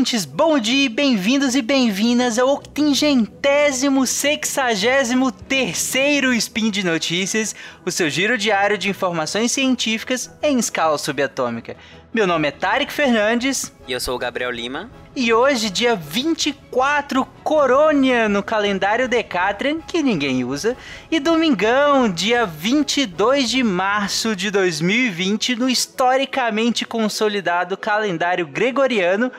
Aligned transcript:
ouvintes, 0.00 0.24
bom 0.24 0.58
dia, 0.58 0.88
bem-vindos 0.88 1.54
e 1.54 1.60
bem-vindas 1.60 2.38
ao 2.38 2.48
octingentésimo, 2.48 4.06
sexagésimo 4.06 5.30
terceiro 5.30 6.32
Spin 6.32 6.70
de 6.70 6.82
Notícias, 6.82 7.54
o 7.84 7.90
seu 7.90 8.08
giro 8.08 8.38
diário 8.38 8.78
de 8.78 8.88
informações 8.88 9.52
científicas 9.52 10.30
em 10.42 10.58
escala 10.58 10.96
subatômica. 10.96 11.76
Meu 12.14 12.26
nome 12.26 12.48
é 12.48 12.50
Tarek 12.50 12.90
Fernandes. 12.90 13.72
E 13.86 13.92
eu 13.92 14.00
sou 14.00 14.16
o 14.16 14.18
Gabriel 14.18 14.50
Lima. 14.50 14.90
E 15.14 15.32
hoje, 15.32 15.70
dia 15.70 15.94
24, 15.94 17.24
Corônia 17.44 18.28
no 18.28 18.42
calendário 18.42 19.08
Decatrian, 19.08 19.80
que 19.80 20.02
ninguém 20.02 20.44
usa. 20.44 20.76
E 21.10 21.20
domingão, 21.20 22.08
dia 22.08 22.46
22 22.46 23.50
de 23.50 23.62
março 23.62 24.34
de 24.34 24.50
2020, 24.50 25.56
no 25.56 25.68
historicamente 25.68 26.84
consolidado 26.84 27.76
calendário 27.76 28.46
gregoriano, 28.46 29.30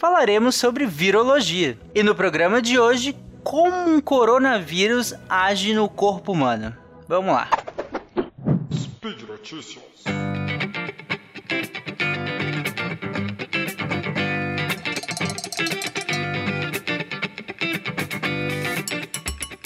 falaremos 0.00 0.56
sobre 0.56 0.86
virologia. 0.86 1.78
E 1.94 2.02
no 2.02 2.14
programa 2.14 2.62
de 2.62 2.78
hoje, 2.78 3.14
como 3.44 3.76
um 3.86 4.00
coronavírus 4.00 5.14
age 5.28 5.74
no 5.74 5.90
corpo 5.90 6.32
humano. 6.32 6.74
Vamos 7.06 7.34
lá. 7.34 7.50
Speed 8.72 9.28
Notícias. 9.28 9.84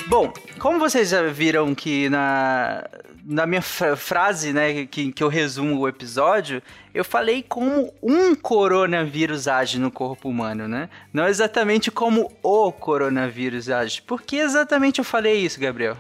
Bom, 0.09 0.33
como 0.59 0.81
vocês 0.81 1.11
já 1.11 1.23
viram 1.23 1.75
que 1.77 2.09
na, 2.09 2.85
na 3.25 3.47
minha 3.47 3.63
frase, 3.63 4.53
né, 4.53 4.87
que, 4.87 5.11
que 5.11 5.23
eu 5.23 5.29
resumo 5.29 5.79
o 5.79 5.89
episódio, 5.89 6.63
eu 6.93 7.05
falei 7.05 7.43
como 7.43 7.93
um 8.03 8.35
coronavírus 8.35 9.49
age 9.49 9.79
no 9.79 9.91
corpo 9.91 10.29
humano, 10.29 10.69
né? 10.69 10.91
Não 11.13 11.27
exatamente 11.27 11.91
como 11.91 12.31
o 12.43 12.71
coronavírus 12.71 13.71
age. 13.71 14.03
Por 14.03 14.23
que 14.23 14.37
exatamente 14.37 14.99
eu 14.99 15.05
falei 15.05 15.41
isso, 15.41 15.59
Gabriel? 15.59 15.97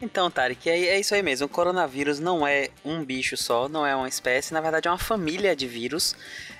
Então, 0.00 0.30
Tarek, 0.30 0.68
é, 0.68 0.88
é 0.88 1.00
isso 1.00 1.14
aí 1.14 1.22
mesmo. 1.22 1.46
O 1.46 1.48
coronavírus 1.48 2.20
não 2.20 2.46
é 2.46 2.68
um 2.84 3.04
bicho 3.04 3.36
só, 3.36 3.68
não 3.68 3.84
é 3.86 3.96
uma 3.96 4.08
espécie, 4.08 4.52
na 4.52 4.60
verdade 4.60 4.88
é 4.88 4.90
uma 4.90 4.98
família 4.98 5.56
de 5.56 5.66
vírus. 5.66 6.14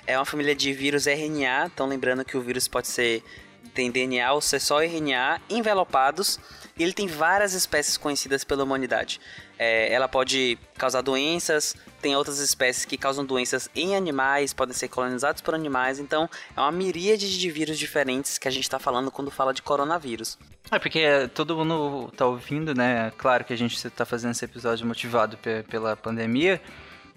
É 0.05 0.17
uma 0.17 0.25
família 0.25 0.55
de 0.55 0.73
vírus 0.73 1.05
RNA, 1.05 1.69
então 1.73 1.87
lembrando 1.87 2.25
que 2.25 2.35
o 2.35 2.41
vírus 2.41 2.67
pode 2.67 2.87
ser 2.87 3.23
tem 3.67 3.91
DNA 3.91 4.31
ou 4.33 4.41
ser 4.41 4.59
só 4.59 4.81
RNA 4.81 5.41
envelopados 5.49 6.39
e 6.77 6.83
ele 6.83 6.93
tem 6.93 7.07
várias 7.07 7.53
espécies 7.53 7.97
conhecidas 7.97 8.43
pela 8.43 8.63
humanidade. 8.63 9.19
É, 9.59 9.91
ela 9.91 10.07
pode 10.07 10.57
causar 10.77 11.01
doenças, 11.01 11.75
tem 12.01 12.15
outras 12.15 12.39
espécies 12.39 12.85
que 12.85 12.95
causam 12.95 13.25
doenças 13.25 13.67
em 13.75 13.95
animais, 13.95 14.53
podem 14.53 14.75
ser 14.75 14.87
colonizados 14.87 15.41
por 15.41 15.55
animais, 15.55 15.99
então 15.99 16.29
é 16.55 16.59
uma 16.59 16.71
miríade 16.71 17.39
de 17.39 17.49
vírus 17.49 17.79
diferentes 17.79 18.37
que 18.37 18.47
a 18.47 18.51
gente 18.51 18.63
está 18.63 18.77
falando 18.77 19.09
quando 19.09 19.31
fala 19.31 19.53
de 19.53 19.63
coronavírus. 19.63 20.37
É 20.69 20.77
porque 20.77 21.27
todo 21.33 21.55
mundo 21.55 22.11
tá 22.15 22.27
ouvindo, 22.27 22.75
né? 22.75 23.11
Claro 23.17 23.43
que 23.43 23.53
a 23.53 23.57
gente 23.57 23.75
está 23.75 24.05
fazendo 24.05 24.31
esse 24.31 24.45
episódio 24.45 24.85
motivado 24.85 25.37
pela 25.67 25.95
pandemia, 25.95 26.61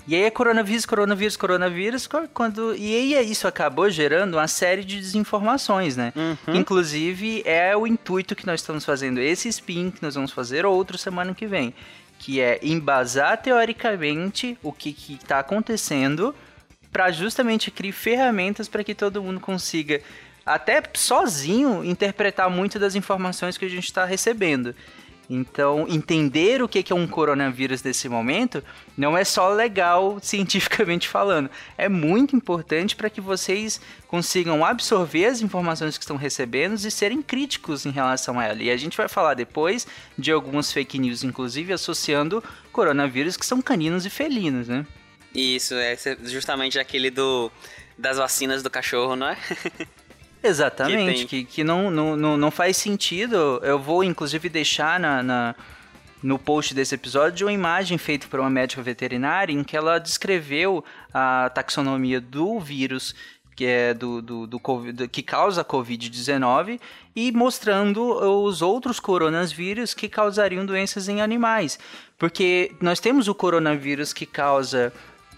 e 0.07 0.15
aí 0.15 0.23
é 0.23 0.31
coronavírus, 0.31 0.87
coronavírus, 0.87 1.37
coronavírus, 1.37 2.09
quando 2.33 2.75
e 2.75 2.95
aí 2.95 3.31
isso 3.31 3.47
acabou 3.47 3.91
gerando 3.91 4.35
uma 4.35 4.49
série 4.49 4.85
de 4.85 4.97
desinformações, 4.97 5.97
né? 5.97 6.13
Uhum. 6.17 6.57
Inclusive 6.57 7.43
é 7.45 7.77
o 7.77 7.87
intuito 7.87 8.35
que 8.35 8.47
nós 8.47 8.61
estamos 8.61 8.85
fazendo 8.85 9.21
esse 9.21 9.49
spin 9.49 9.91
que 9.91 10.03
nós 10.03 10.15
vamos 10.15 10.33
fazer 10.33 10.65
outro 10.67 10.99
semana 10.99 11.35
que 11.35 11.47
vem, 11.47 11.75
que 12.19 12.41
é 12.41 12.59
embasar 12.63 13.41
teoricamente 13.41 14.59
o 14.63 14.73
que 14.73 14.97
está 15.21 15.39
acontecendo 15.39 16.35
para 16.93 17.11
justamente 17.11 17.71
criar 17.71 17.93
ferramentas 17.93 18.69
para 18.69 18.83
que 18.83 18.95
todo 18.95 19.23
mundo 19.23 19.39
consiga 19.39 20.01
até 20.45 20.83
sozinho 20.95 21.85
interpretar 21.85 22.51
muito 22.51 22.79
das 22.79 22.95
informações 22.95 23.57
que 23.57 23.65
a 23.65 23.69
gente 23.69 23.85
está 23.85 24.05
recebendo. 24.05 24.75
Então, 25.33 25.87
entender 25.89 26.61
o 26.61 26.69
que 26.69 26.93
é 26.93 26.97
um 26.97 27.07
coronavírus 27.07 27.85
nesse 27.85 28.09
momento 28.09 28.65
não 28.97 29.17
é 29.17 29.23
só 29.23 29.49
legal 29.49 30.19
cientificamente 30.21 31.07
falando, 31.07 31.49
é 31.79 31.89
muito 31.89 32.35
importante 32.35 32.97
para 32.97 33.09
que 33.09 33.21
vocês 33.21 33.81
consigam 34.09 34.65
absorver 34.65 35.27
as 35.27 35.41
informações 35.41 35.97
que 35.97 36.03
estão 36.03 36.17
recebendo 36.17 36.75
e 36.75 36.91
serem 36.91 37.23
críticos 37.23 37.87
em 37.87 37.91
relação 37.91 38.41
a 38.41 38.45
ela. 38.45 38.61
E 38.61 38.73
a 38.73 38.77
gente 38.77 38.97
vai 38.97 39.09
falar 39.09 39.35
depois 39.35 39.87
de 40.19 40.33
algumas 40.33 40.73
fake 40.73 40.99
news, 40.99 41.23
inclusive 41.23 41.73
associando 41.73 42.43
coronavírus 42.73 43.37
que 43.37 43.47
são 43.47 43.63
caninos 43.63 44.05
e 44.05 44.11
felinos, 44.11 44.67
né? 44.67 44.85
Isso, 45.33 45.75
é 45.75 45.97
justamente 46.25 46.77
aquele 46.77 47.09
do 47.09 47.53
das 47.97 48.17
vacinas 48.17 48.63
do 48.63 48.71
cachorro, 48.71 49.15
não 49.15 49.29
é? 49.29 49.37
Exatamente, 50.43 51.27
que, 51.27 51.45
que, 51.45 51.63
não, 51.63 51.91
não, 51.91 52.37
não 52.37 52.51
faz 52.51 52.77
sentido. 52.77 53.61
Eu 53.63 53.79
vou, 53.79 54.03
inclusive, 54.03 54.49
deixar 54.49 54.99
na, 54.99 55.23
na, 55.23 55.55
no 56.23 56.39
post 56.39 56.75
desse 56.75 56.95
episódio 56.95 57.47
uma 57.47 57.53
imagem 57.53 57.99
feita 57.99 58.27
por 58.29 58.41
uma 58.41 58.51
médica 58.51 58.83
veterinária 58.83 59.53
em 59.53 59.63
que 59.63 59.77
ela 59.77 59.99
descreveu 59.99 60.85
a 61.13 61.51
taxonomia 61.55 62.21
do 62.21 62.59
vírus 62.59 63.15
que 63.61 63.67
é 63.67 63.93
do, 63.93 64.23
do, 64.23 64.47
do, 64.47 64.59
COVID, 64.59 65.07
que 65.09 65.23
causa 65.23 65.63
Covid-19 65.63 66.81
e 67.15 67.31
mostrando 67.31 68.03
os 68.43 68.63
outros 68.63 68.99
coronavírus 68.99 69.93
que 69.93 70.09
causariam 70.09 70.65
doenças 70.65 71.11
em 71.11 71.21
animais. 71.21 71.79
Porque 72.17 72.73
nós 72.81 73.01
temos 73.01 73.29
o 73.29 73.35
coronavírus 73.35 74.15
que 74.15 74.25
causa 74.25 74.91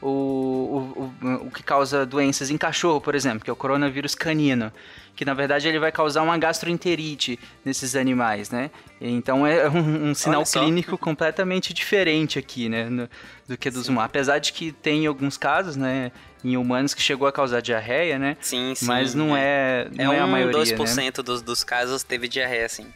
o, 0.02 1.12
o, 1.22 1.46
o, 1.46 1.50
que 1.50 1.62
causa 1.62 2.04
doenças 2.04 2.50
em 2.50 2.58
cachorro, 2.58 3.00
por 3.00 3.14
exemplo, 3.14 3.44
que 3.44 3.50
é 3.50 3.52
o 3.52 3.56
coronavírus 3.56 4.14
canino 4.14 4.72
que 5.14 5.24
na 5.24 5.34
verdade 5.34 5.68
ele 5.68 5.78
vai 5.78 5.92
causar 5.92 6.22
uma 6.22 6.36
gastroenterite 6.38 7.38
nesses 7.64 7.94
animais, 7.94 8.50
né? 8.50 8.70
Então 9.00 9.46
é 9.46 9.68
um, 9.68 10.10
um 10.10 10.14
sinal 10.14 10.42
clínico 10.44 10.96
completamente 10.96 11.74
diferente 11.74 12.38
aqui, 12.38 12.68
né, 12.68 12.88
no, 12.88 13.08
do 13.46 13.56
que 13.56 13.70
dos 13.70 13.88
humanos. 13.88 14.06
Apesar 14.06 14.38
de 14.38 14.52
que 14.52 14.72
tem 14.72 15.06
alguns 15.06 15.36
casos, 15.36 15.76
né, 15.76 16.10
em 16.42 16.56
humanos 16.56 16.94
que 16.94 17.02
chegou 17.02 17.26
a 17.26 17.32
causar 17.32 17.60
diarreia, 17.60 18.18
né? 18.18 18.36
Sim, 18.40 18.74
sim. 18.74 18.86
Mas 18.86 19.14
não 19.14 19.36
é, 19.36 19.86
é, 19.96 20.04
não 20.04 20.12
é, 20.12 20.16
é 20.16 20.20
a 20.20 20.26
maioria, 20.26 20.76
2% 20.76 20.96
né? 20.96 21.10
dos, 21.22 21.42
dos 21.42 21.62
casos 21.62 22.02
teve 22.02 22.26
diarreia, 22.26 22.68
sim. 22.68 22.86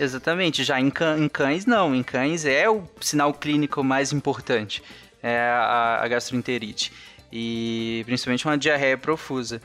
Exatamente, 0.00 0.62
já 0.62 0.80
em, 0.80 0.90
can, 0.90 1.18
em 1.18 1.28
cães 1.28 1.66
não, 1.66 1.92
em 1.92 2.04
cães 2.04 2.44
é 2.44 2.70
o 2.70 2.84
sinal 3.00 3.34
clínico 3.34 3.82
mais 3.82 4.12
importante 4.12 4.82
é 5.22 5.38
a, 5.38 6.00
a 6.02 6.08
gastroenterite. 6.08 6.92
E 7.32 8.02
principalmente 8.06 8.46
uma 8.46 8.56
diarreia 8.56 8.96
profusa. 8.96 9.60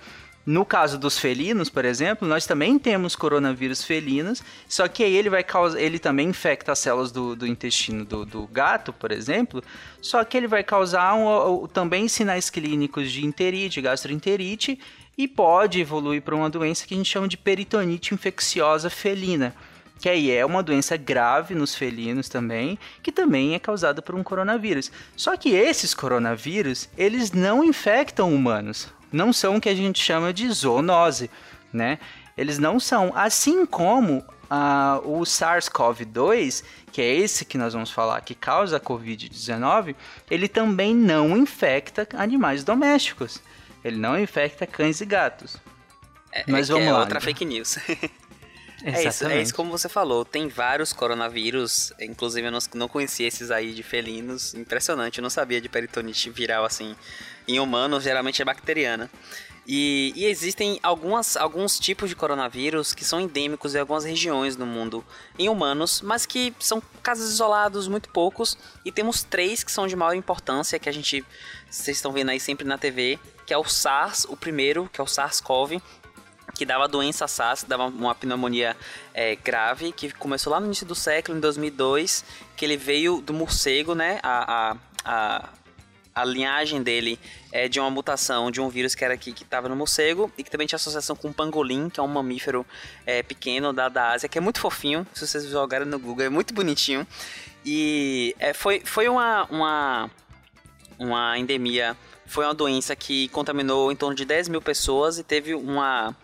No 0.46 0.66
caso 0.66 0.98
dos 0.98 1.18
felinos, 1.18 1.70
por 1.70 1.86
exemplo, 1.86 2.28
nós 2.28 2.46
também 2.46 2.78
temos 2.78 3.16
coronavírus 3.16 3.82
felinos, 3.82 4.44
só 4.68 4.90
que 4.90 5.02
aí 5.02 5.16
ele 5.16 5.30
vai 5.30 5.42
causar, 5.42 5.80
ele 5.80 5.98
também 5.98 6.28
infecta 6.28 6.74
as 6.74 6.80
células 6.80 7.14
do, 7.14 7.34
do 7.34 7.48
intestino 7.48 8.04
do, 8.04 8.26
do, 8.26 8.46
gato, 8.48 8.92
por 8.92 9.14
exemplo, 9.14 9.64
só 10.02 10.22
que 10.26 10.36
ele 10.36 10.48
vai 10.48 10.62
causar 10.62 11.14
um, 11.14 11.64
um, 11.64 11.68
também 11.68 12.10
sinais 12.10 12.50
clínicos 12.50 13.10
de 13.10 13.26
enterite, 13.26 13.80
gastroenterite, 13.80 14.78
e 15.18 15.30
pode 15.30 15.80
evoluir 15.80 16.22
para 16.22 16.36
uma 16.36 16.50
doença 16.50 16.86
que 16.86 16.94
a 16.94 16.98
gente 16.98 17.10
chama 17.10 17.28
de 17.30 17.38
peritonite 17.38 18.14
infecciosa 18.14 18.90
felina 18.90 19.56
que 20.04 20.10
aí 20.10 20.32
é 20.32 20.46
uma 20.46 20.62
doença 20.62 20.98
grave 20.98 21.56
nos 21.56 21.74
felinos 21.74 22.28
também, 22.28 22.78
que 23.02 23.10
também 23.10 23.56
é 23.56 23.60
causada 23.60 24.02
por 24.02 24.14
um 24.16 24.22
coronavírus. 24.22 24.92
Só 25.16 25.38
que 25.38 25.52
esses 25.52 25.94
coronavírus, 25.94 26.90
eles 26.98 27.32
não 27.32 27.64
infectam 27.64 28.36
humanos, 28.36 28.90
não 29.14 29.32
são 29.32 29.56
o 29.56 29.62
que 29.62 29.70
a 29.70 29.74
gente 29.74 30.04
chama 30.04 30.34
de 30.34 30.50
zoonose, 30.50 31.32
né? 31.72 32.00
Eles 32.36 32.60
não 32.60 32.82
são, 32.82 33.14
assim 33.16 33.66
como 33.66 34.18
uh, 34.18 35.00
o 35.06 35.22
SARS-CoV-2, 35.22 36.66
que 36.92 37.02
é 37.02 37.16
esse 37.16 37.46
que 37.46 37.58
nós 37.58 37.72
vamos 37.72 37.90
falar, 37.90 38.20
que 38.20 38.36
causa 38.36 38.76
a 38.76 38.82
Covid-19, 38.82 39.96
ele 40.30 40.50
também 40.50 40.94
não 40.94 41.38
infecta 41.38 42.06
animais 42.16 42.66
domésticos. 42.66 43.42
Ele 43.82 43.96
não 43.96 44.20
infecta 44.20 44.68
cães 44.68 45.00
e 45.00 45.06
gatos. 45.06 45.56
É, 46.34 46.44
Mas 46.48 46.70
é 46.70 46.74
vamos 46.74 46.88
é 46.90 46.92
lá. 46.92 47.00
outra 47.00 47.20
então. 47.20 47.26
fake 47.26 47.46
news. 47.46 47.78
É 48.84 49.08
isso, 49.08 49.26
é 49.26 49.42
isso 49.42 49.56
como 49.56 49.72
você 49.72 49.88
falou. 49.88 50.26
Tem 50.26 50.50
vários 50.50 50.92
coronavírus, 50.92 51.94
inclusive 52.00 52.48
eu 52.48 52.52
não, 52.52 52.60
não 52.76 52.88
conhecia 52.90 53.28
esses 53.28 53.50
aí 53.50 53.74
de 53.74 53.82
felinos. 53.82 54.54
Impressionante, 54.54 55.20
eu 55.20 55.22
não 55.22 55.30
sabia 55.30 55.62
de 55.62 55.70
peritonite 55.70 56.30
viral 56.30 56.66
assim. 56.66 56.96
Em 57.48 57.60
humanos, 57.60 58.04
geralmente 58.04 58.42
é 58.42 58.46
bacteriana. 58.46 59.10
E, 59.66 60.12
e, 60.14 60.26
existem 60.26 60.78
algumas, 60.84 61.38
alguns 61.38 61.80
tipos 61.80 62.10
de 62.10 62.16
coronavírus 62.18 62.94
que 62.94 63.06
são 63.06 63.22
endêmicos 63.22 63.74
em 63.74 63.80
algumas 63.80 64.04
regiões 64.04 64.58
do 64.58 64.66
mundo 64.66 65.06
em 65.40 65.48
humanos, 65.48 66.02
mas 66.02 66.26
que 66.26 66.54
são 66.60 66.84
casos 67.02 67.32
isolados, 67.32 67.88
muito 67.88 68.10
poucos. 68.10 68.58
E 68.84 68.92
temos 68.92 69.24
três 69.24 69.64
que 69.64 69.72
são 69.72 69.88
de 69.88 69.96
maior 69.96 70.14
importância, 70.16 70.78
que 70.78 70.90
a 70.90 70.92
gente. 70.92 71.26
Vocês 71.70 71.98
estão 71.98 72.12
vendo 72.12 72.30
aí 72.30 72.40
sempre 72.40 72.68
na 72.68 72.78
TV, 72.78 73.18
que 73.46 73.54
é 73.54 73.58
o 73.58 73.64
SARS, 73.64 74.26
o 74.26 74.36
primeiro, 74.36 74.90
que 74.92 75.00
é 75.00 75.04
o 75.04 75.08
SARS-CoV, 75.08 75.82
que 76.54 76.66
dava 76.66 76.88
doença 76.88 77.28
SARS, 77.28 77.64
dava 77.64 77.86
uma 77.86 78.14
pneumonia 78.14 78.76
é, 79.14 79.36
grave, 79.36 79.92
que 79.92 80.12
começou 80.12 80.52
lá 80.52 80.60
no 80.60 80.68
início 80.68 80.86
do 80.86 80.96
século, 80.96 81.38
em 81.38 81.42
2002, 81.42 82.24
que 82.56 82.66
ele 82.66 82.78
veio 82.78 83.22
do 83.22 83.34
morcego, 83.34 83.96
né, 83.96 84.20
a, 84.22 84.72
a, 84.72 84.78
a 85.06 85.50
a 86.16 86.24
linhagem 86.24 86.84
dele 86.84 87.20
é 87.52 87.68
de 87.68 87.80
uma 87.80 87.90
mutação 87.90 88.52
de 88.52 88.62
um 88.62 88.70
vírus 88.70 88.94
que 88.94 89.04
era 89.04 89.14
aqui 89.14 89.32
que 89.34 89.44
estava 89.44 89.68
no 89.68 89.76
morcego 89.76 90.32
e 90.38 90.44
que 90.44 90.52
também 90.52 90.68
tinha 90.68 90.76
associação 90.76 91.16
com 91.16 91.30
o 91.30 91.34
pangolim, 91.34 91.90
que 91.90 92.00
é 92.00 92.04
um 92.04 92.08
mamífero 92.08 92.66
é, 93.06 93.24
pequeno 93.24 93.74
da, 93.74 93.90
da 93.90 94.12
Ásia, 94.12 94.30
que 94.30 94.38
é 94.38 94.42
muito 94.42 94.60
fofinho. 94.60 95.08
Se 95.14 95.26
vocês 95.26 95.46
jogarem 95.46 95.88
no 95.88 95.98
Google, 95.98 96.26
é 96.26 96.30
muito 96.30 96.54
bonitinho. 96.54 97.08
E 97.66 98.36
é, 98.38 98.54
foi, 98.54 98.82
foi 98.82 99.08
uma, 99.08 99.46
uma, 99.46 100.12
uma 101.00 101.38
endemia, 101.38 101.98
foi 102.26 102.46
uma 102.46 102.54
doença 102.54 102.96
que 102.96 103.28
contaminou 103.30 103.92
em 103.92 103.96
torno 103.96 104.16
de 104.16 104.26
10 104.26 104.50
mil 104.50 104.62
pessoas 104.62 105.18
e 105.18 105.24
teve 105.24 105.54
uma, 105.54 106.16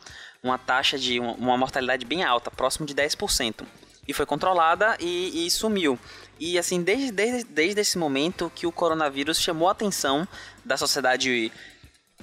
uma 0.42 0.58
taxa 0.58 0.98
de 0.98 1.20
uma, 1.20 1.58
mortalidade 1.58 2.06
bem 2.06 2.24
alta, 2.24 2.50
próximo 2.50 2.86
de 2.86 2.94
10%. 2.94 3.66
E 4.08 4.14
foi 4.14 4.26
controlada 4.26 4.98
e, 5.00 5.46
e 5.46 5.52
sumiu. 5.52 6.00
E 6.40 6.58
assim, 6.58 6.82
desde, 6.82 7.12
desde, 7.12 7.44
desde 7.44 7.82
esse 7.82 7.98
momento 7.98 8.52
que 8.56 8.66
o 8.66 8.72
coronavírus 8.72 9.40
chamou 9.40 9.68
a 9.68 9.72
atenção 9.72 10.28
da 10.66 10.78
sociedade 10.78 11.52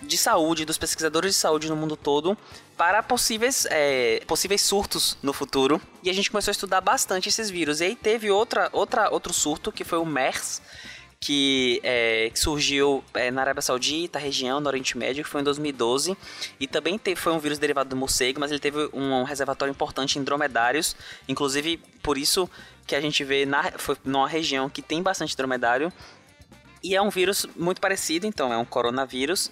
de 0.03 0.19
saúde, 0.19 0.65
dos 0.65 0.79
pesquisadores 0.79 1.35
de 1.35 1.41
saúde 1.41 1.69
no 1.69 1.77
mundo 1.77 1.97
todo, 1.97 2.37
para 2.77 3.03
possíveis, 3.03 3.67
é, 3.71 4.23
possíveis 4.27 4.63
surtos 4.63 5.17
no 5.23 5.33
futuro. 5.33 5.81
E 6.03 6.11
a 6.11 6.13
gente 6.13 6.31
começou 6.31 6.51
a 6.51 6.53
estudar 6.53 6.81
bastante 6.81 7.29
esses 7.29 7.51
vírus. 7.51 7.81
E 7.81 7.85
aí 7.85 7.97
teve 7.97 8.31
outra, 8.31 8.69
outra, 8.73 9.11
outro 9.11 9.33
surto, 9.33 9.73
que 9.73 9.85
foi 9.85 9.99
o 9.99 10.05
MERS, 10.05 10.61
que, 11.27 11.81
é, 11.83 12.31
que 12.33 12.39
surgiu 12.39 13.03
é, 13.13 13.33
na 13.33 13.41
Arábia 13.41 13.61
Saudita, 13.61 14.17
região, 14.17 14.61
no 14.61 14.69
Oriente 14.69 14.97
Médio, 14.97 15.25
que 15.25 15.29
foi 15.29 15.41
em 15.41 15.45
2012. 15.45 16.17
E 16.61 16.69
também 16.69 16.97
teve, 16.97 17.21
foi 17.21 17.33
um 17.33 17.41
vírus 17.41 17.59
derivado 17.59 17.91
do 17.91 17.97
morcego, 17.97 18.39
mas 18.39 18.53
ele 18.53 18.61
teve 18.61 18.89
um, 18.93 19.25
reservatório 19.25 19.73
importante 19.73 20.21
em 20.21 20.23
dromedários. 20.23 20.95
Inclusive, 21.29 21.79
por 22.01 22.17
isso 22.17 22.49
que 22.87 22.95
a 22.95 23.01
gente 23.01 23.25
vê 23.25 23.45
na, 23.45 23.73
foi 23.73 23.97
numa 24.05 24.29
região 24.29 24.71
que 24.71 24.81
tem 24.81 25.03
bastante 25.03 25.37
dromedário. 25.37 25.93
E 26.81 26.95
é 26.95 27.03
um 27.03 27.11
vírus 27.11 27.45
muito 27.57 27.81
parecido, 27.81 28.25
então 28.25 28.53
é 28.53 28.57
um 28.57 28.65
coronavírus. 28.65 29.51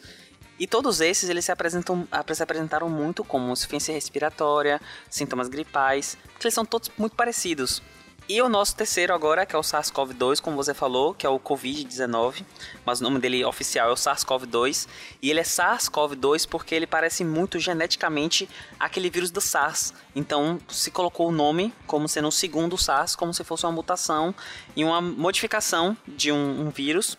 E 0.56 0.68
todos 0.68 1.00
esses 1.00 1.28
eles 1.28 1.44
se, 1.44 1.50
apresentam, 1.50 2.06
se 2.32 2.42
apresentaram 2.44 2.88
muito 2.88 3.24
como 3.24 3.52
insuficiência 3.52 3.92
respiratória, 3.92 4.80
sintomas 5.10 5.48
gripais, 5.48 6.16
porque 6.34 6.46
eles 6.46 6.54
são 6.54 6.64
todos 6.64 6.88
muito 6.96 7.16
parecidos. 7.16 7.82
E 8.26 8.40
o 8.40 8.48
nosso 8.48 8.74
terceiro 8.74 9.12
agora, 9.12 9.44
que 9.44 9.54
é 9.54 9.58
o 9.58 9.62
SARS-CoV-2, 9.62 10.40
como 10.40 10.56
você 10.56 10.72
falou, 10.72 11.12
que 11.12 11.26
é 11.26 11.28
o 11.28 11.38
Covid-19, 11.38 12.42
mas 12.82 12.98
o 12.98 13.04
nome 13.04 13.18
dele 13.18 13.44
oficial 13.44 13.90
é 13.90 13.92
o 13.92 13.96
SARS-CoV-2, 13.96 14.88
e 15.20 15.30
ele 15.30 15.40
é 15.40 15.42
SARS-CoV-2 15.42 16.48
porque 16.48 16.74
ele 16.74 16.86
parece 16.86 17.22
muito 17.22 17.58
geneticamente 17.58 18.48
aquele 18.80 19.10
vírus 19.10 19.30
do 19.30 19.42
SARS. 19.42 19.92
Então 20.16 20.58
se 20.70 20.90
colocou 20.90 21.28
o 21.28 21.32
nome 21.32 21.70
como 21.86 22.08
sendo 22.08 22.28
o 22.28 22.32
segundo 22.32 22.78
SARS, 22.78 23.14
como 23.14 23.34
se 23.34 23.44
fosse 23.44 23.66
uma 23.66 23.72
mutação 23.72 24.34
e 24.74 24.82
uma 24.82 25.02
modificação 25.02 25.94
de 26.08 26.32
um, 26.32 26.66
um 26.66 26.70
vírus 26.70 27.18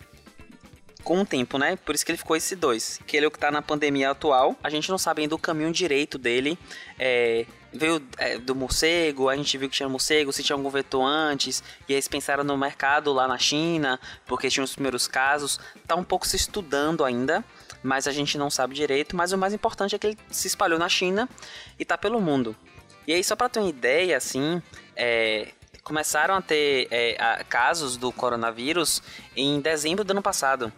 com 1.06 1.20
o 1.20 1.24
tempo, 1.24 1.56
né? 1.56 1.76
Por 1.76 1.94
isso 1.94 2.04
que 2.04 2.10
ele 2.10 2.18
ficou 2.18 2.34
esse 2.34 2.56
dois. 2.56 3.00
Que 3.06 3.16
ele 3.16 3.26
é 3.26 3.28
o 3.28 3.30
que 3.30 3.38
tá 3.38 3.48
na 3.48 3.62
pandemia 3.62 4.10
atual. 4.10 4.56
A 4.60 4.68
gente 4.68 4.90
não 4.90 4.98
sabe 4.98 5.22
ainda 5.22 5.36
o 5.36 5.38
caminho 5.38 5.70
direito 5.70 6.18
dele. 6.18 6.58
É, 6.98 7.46
veio 7.72 8.02
é, 8.18 8.38
do 8.38 8.56
morcego, 8.56 9.28
a 9.28 9.36
gente 9.36 9.56
viu 9.56 9.70
que 9.70 9.76
tinha 9.76 9.88
morcego, 9.88 10.32
se 10.32 10.42
tinha 10.42 10.56
algum 10.56 10.68
vetor 10.68 11.06
antes, 11.06 11.62
e 11.88 11.92
eles 11.92 12.08
pensaram 12.08 12.42
no 12.42 12.58
mercado 12.58 13.12
lá 13.12 13.28
na 13.28 13.38
China, 13.38 14.00
porque 14.26 14.50
tinha 14.50 14.64
os 14.64 14.72
primeiros 14.72 15.06
casos. 15.06 15.60
Tá 15.86 15.94
um 15.94 16.02
pouco 16.02 16.26
se 16.26 16.34
estudando 16.34 17.04
ainda, 17.04 17.44
mas 17.84 18.08
a 18.08 18.12
gente 18.12 18.36
não 18.36 18.50
sabe 18.50 18.74
direito. 18.74 19.14
Mas 19.14 19.30
o 19.30 19.38
mais 19.38 19.54
importante 19.54 19.94
é 19.94 19.98
que 20.00 20.08
ele 20.08 20.18
se 20.28 20.48
espalhou 20.48 20.76
na 20.76 20.88
China 20.88 21.28
e 21.78 21.84
tá 21.84 21.96
pelo 21.96 22.20
mundo. 22.20 22.56
E 23.06 23.12
aí, 23.12 23.22
só 23.22 23.36
para 23.36 23.48
ter 23.48 23.60
uma 23.60 23.70
ideia, 23.70 24.16
assim, 24.16 24.60
é, 24.96 25.52
começaram 25.84 26.34
a 26.34 26.42
ter 26.42 26.88
é, 26.90 27.44
casos 27.48 27.96
do 27.96 28.10
coronavírus 28.10 29.00
em 29.36 29.60
dezembro 29.60 30.02
do 30.02 30.10
ano 30.10 30.20
passado. 30.20 30.72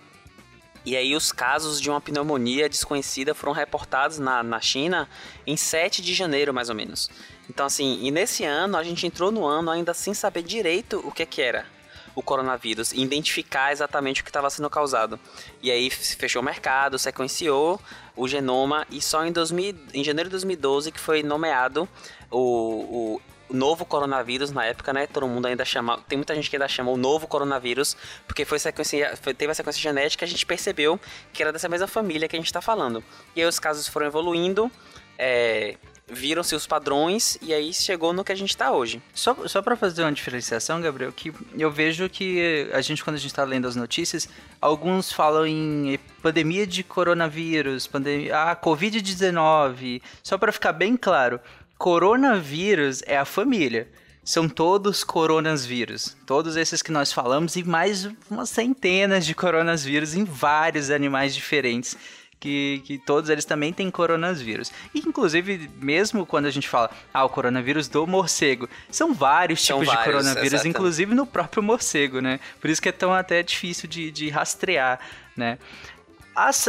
E 0.88 0.96
aí 0.96 1.14
os 1.14 1.30
casos 1.30 1.78
de 1.78 1.90
uma 1.90 2.00
pneumonia 2.00 2.66
desconhecida 2.66 3.34
foram 3.34 3.52
reportados 3.52 4.18
na, 4.18 4.42
na 4.42 4.58
China 4.58 5.06
em 5.46 5.54
7 5.54 6.00
de 6.00 6.14
janeiro, 6.14 6.54
mais 6.54 6.70
ou 6.70 6.74
menos. 6.74 7.10
Então, 7.50 7.66
assim, 7.66 7.98
e 8.00 8.10
nesse 8.10 8.42
ano 8.42 8.74
a 8.74 8.82
gente 8.82 9.06
entrou 9.06 9.30
no 9.30 9.44
ano 9.44 9.70
ainda 9.70 9.92
sem 9.92 10.14
saber 10.14 10.42
direito 10.42 11.06
o 11.06 11.12
que, 11.12 11.26
que 11.26 11.42
era 11.42 11.66
o 12.14 12.22
coronavírus 12.22 12.92
e 12.92 13.02
identificar 13.02 13.70
exatamente 13.70 14.22
o 14.22 14.24
que 14.24 14.30
estava 14.30 14.48
sendo 14.48 14.70
causado. 14.70 15.20
E 15.62 15.70
aí 15.70 15.90
fechou 15.90 16.40
o 16.40 16.44
mercado, 16.44 16.98
sequenciou 16.98 17.78
o 18.16 18.26
genoma 18.26 18.86
e 18.90 19.02
só 19.02 19.26
em, 19.26 19.30
2000, 19.30 19.74
em 19.92 20.02
janeiro 20.02 20.30
de 20.30 20.36
2012 20.36 20.90
que 20.90 20.98
foi 20.98 21.22
nomeado 21.22 21.86
o, 22.30 22.38
o 22.38 23.20
novo 23.50 23.84
coronavírus 23.84 24.50
na 24.50 24.64
época, 24.64 24.92
né? 24.92 25.06
Todo 25.06 25.26
mundo 25.26 25.46
ainda 25.46 25.64
chama, 25.64 25.98
tem 26.08 26.18
muita 26.18 26.34
gente 26.34 26.50
que 26.50 26.56
ainda 26.56 26.68
chama 26.68 26.90
o 26.90 26.96
novo 26.96 27.26
coronavírus, 27.26 27.96
porque 28.26 28.44
foi 28.44 28.58
sequência, 28.58 29.16
foi, 29.20 29.34
teve 29.34 29.52
a 29.52 29.54
sequência 29.54 29.80
genética, 29.80 30.24
a 30.24 30.28
gente 30.28 30.44
percebeu 30.44 31.00
que 31.32 31.42
era 31.42 31.52
dessa 31.52 31.68
mesma 31.68 31.86
família 31.86 32.28
que 32.28 32.36
a 32.36 32.38
gente 32.38 32.46
está 32.46 32.60
falando. 32.60 33.02
E 33.34 33.40
aí 33.40 33.46
os 33.46 33.58
casos 33.58 33.88
foram 33.88 34.06
evoluindo, 34.06 34.70
é, 35.18 35.76
viram-se 36.10 36.54
os 36.54 36.66
padrões 36.66 37.38
e 37.42 37.52
aí 37.52 37.72
chegou 37.72 38.12
no 38.12 38.24
que 38.24 38.32
a 38.32 38.34
gente 38.34 38.50
está 38.50 38.72
hoje. 38.72 39.02
Só, 39.14 39.36
só 39.46 39.60
para 39.60 39.76
fazer 39.76 40.02
uma 40.02 40.12
diferenciação, 40.12 40.80
Gabriel, 40.80 41.12
que 41.12 41.32
eu 41.56 41.70
vejo 41.70 42.08
que 42.08 42.68
a 42.72 42.80
gente, 42.80 43.04
quando 43.04 43.16
a 43.16 43.18
gente 43.18 43.30
está 43.30 43.44
lendo 43.44 43.68
as 43.68 43.76
notícias, 43.76 44.28
alguns 44.60 45.12
falam 45.12 45.46
em 45.46 45.98
pandemia 46.22 46.66
de 46.66 46.82
coronavírus, 46.82 47.86
pandemia, 47.86 48.36
ah, 48.36 48.56
Covid-19. 48.56 50.02
Só 50.22 50.38
para 50.38 50.52
ficar 50.52 50.72
bem 50.72 50.96
claro, 50.96 51.40
coronavírus 51.78 53.02
é 53.06 53.16
a 53.16 53.24
família. 53.24 53.88
São 54.24 54.46
todos 54.46 55.02
coronavírus. 55.02 56.14
Todos 56.26 56.56
esses 56.56 56.82
que 56.82 56.92
nós 56.92 57.12
falamos 57.12 57.56
e 57.56 57.64
mais 57.64 58.10
umas 58.30 58.50
centenas 58.50 59.24
de 59.24 59.34
coronavírus 59.34 60.14
em 60.14 60.24
vários 60.24 60.90
animais 60.90 61.34
diferentes. 61.34 61.96
Que, 62.40 62.80
que, 62.84 62.98
todos 62.98 63.30
eles 63.30 63.44
também 63.44 63.72
têm 63.72 63.90
coronavírus. 63.90 64.70
E, 64.94 65.00
inclusive, 65.00 65.68
mesmo 65.80 66.24
quando 66.24 66.46
a 66.46 66.52
gente 66.52 66.68
fala, 66.68 66.88
ah, 67.12 67.24
o 67.24 67.28
coronavírus 67.28 67.88
do 67.88 68.06
morcego, 68.06 68.68
são 68.88 69.12
vários 69.12 69.60
são 69.66 69.80
tipos 69.80 69.92
vários, 69.92 70.04
de 70.04 70.12
coronavírus, 70.12 70.52
exatamente. 70.52 70.76
inclusive 70.76 71.14
no 71.16 71.26
próprio 71.26 71.64
morcego, 71.64 72.20
né? 72.20 72.38
Por 72.60 72.70
isso 72.70 72.80
que 72.80 72.90
é 72.90 72.92
tão 72.92 73.12
até 73.12 73.42
difícil 73.42 73.88
de, 73.88 74.12
de 74.12 74.28
rastrear, 74.28 75.00
né? 75.36 75.58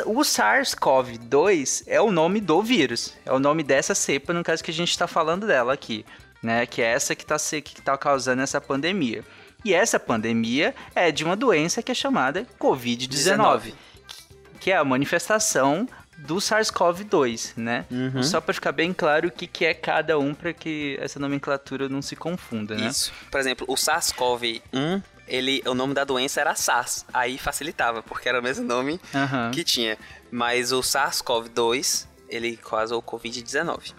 O 0.05 0.21
SARS-CoV-2 0.21 1.83
é 1.85 2.01
o 2.01 2.11
nome 2.11 2.41
do 2.41 2.61
vírus, 2.61 3.13
é 3.25 3.31
o 3.31 3.39
nome 3.39 3.63
dessa 3.63 3.93
cepa, 3.93 4.33
no 4.33 4.43
caso 4.43 4.63
que 4.63 4.71
a 4.71 4.73
gente 4.73 4.89
está 4.89 5.07
falando 5.07 5.45
dela 5.45 5.73
aqui, 5.73 6.05
né? 6.41 6.65
Que 6.65 6.81
é 6.81 6.85
essa 6.85 7.15
que 7.15 7.23
está 7.23 7.37
que 7.61 7.81
tá 7.81 7.97
causando 7.97 8.41
essa 8.41 8.59
pandemia. 8.59 9.23
E 9.63 9.73
essa 9.73 9.99
pandemia 9.99 10.73
é 10.95 11.11
de 11.11 11.23
uma 11.23 11.35
doença 11.35 11.83
que 11.83 11.91
é 11.91 11.95
chamada 11.95 12.47
Covid-19, 12.59 13.73
que 14.59 14.71
é 14.71 14.77
a 14.77 14.83
manifestação 14.83 15.87
do 16.17 16.35
SARS-CoV-2, 16.37 17.53
né? 17.55 17.85
Uhum. 17.89 18.23
Só 18.23 18.41
para 18.41 18.53
ficar 18.53 18.71
bem 18.71 18.91
claro 18.93 19.27
o 19.27 19.31
que, 19.31 19.47
que 19.47 19.65
é 19.65 19.73
cada 19.73 20.17
um, 20.19 20.33
para 20.33 20.51
que 20.51 20.97
essa 20.99 21.19
nomenclatura 21.19 21.87
não 21.87 22.01
se 22.01 22.15
confunda, 22.15 22.75
né? 22.75 22.87
Isso. 22.87 23.13
Por 23.31 23.39
exemplo, 23.39 23.65
o 23.69 23.75
SARS-CoV-1 23.75 25.01
ele, 25.29 25.61
o 25.65 25.73
nome 25.73 25.93
da 25.93 26.03
doença 26.03 26.41
era 26.41 26.55
SARS. 26.55 27.05
Aí 27.13 27.37
facilitava, 27.37 28.01
porque 28.01 28.27
era 28.27 28.39
o 28.39 28.43
mesmo 28.43 28.65
nome 28.65 28.99
uhum. 29.13 29.51
que 29.51 29.63
tinha. 29.63 29.97
Mas 30.31 30.71
o 30.71 30.81
SARS-CoV-2, 30.81 32.07
ele 32.27 32.57
causou 32.57 32.99
o 32.99 33.03
Covid-19. 33.03 33.93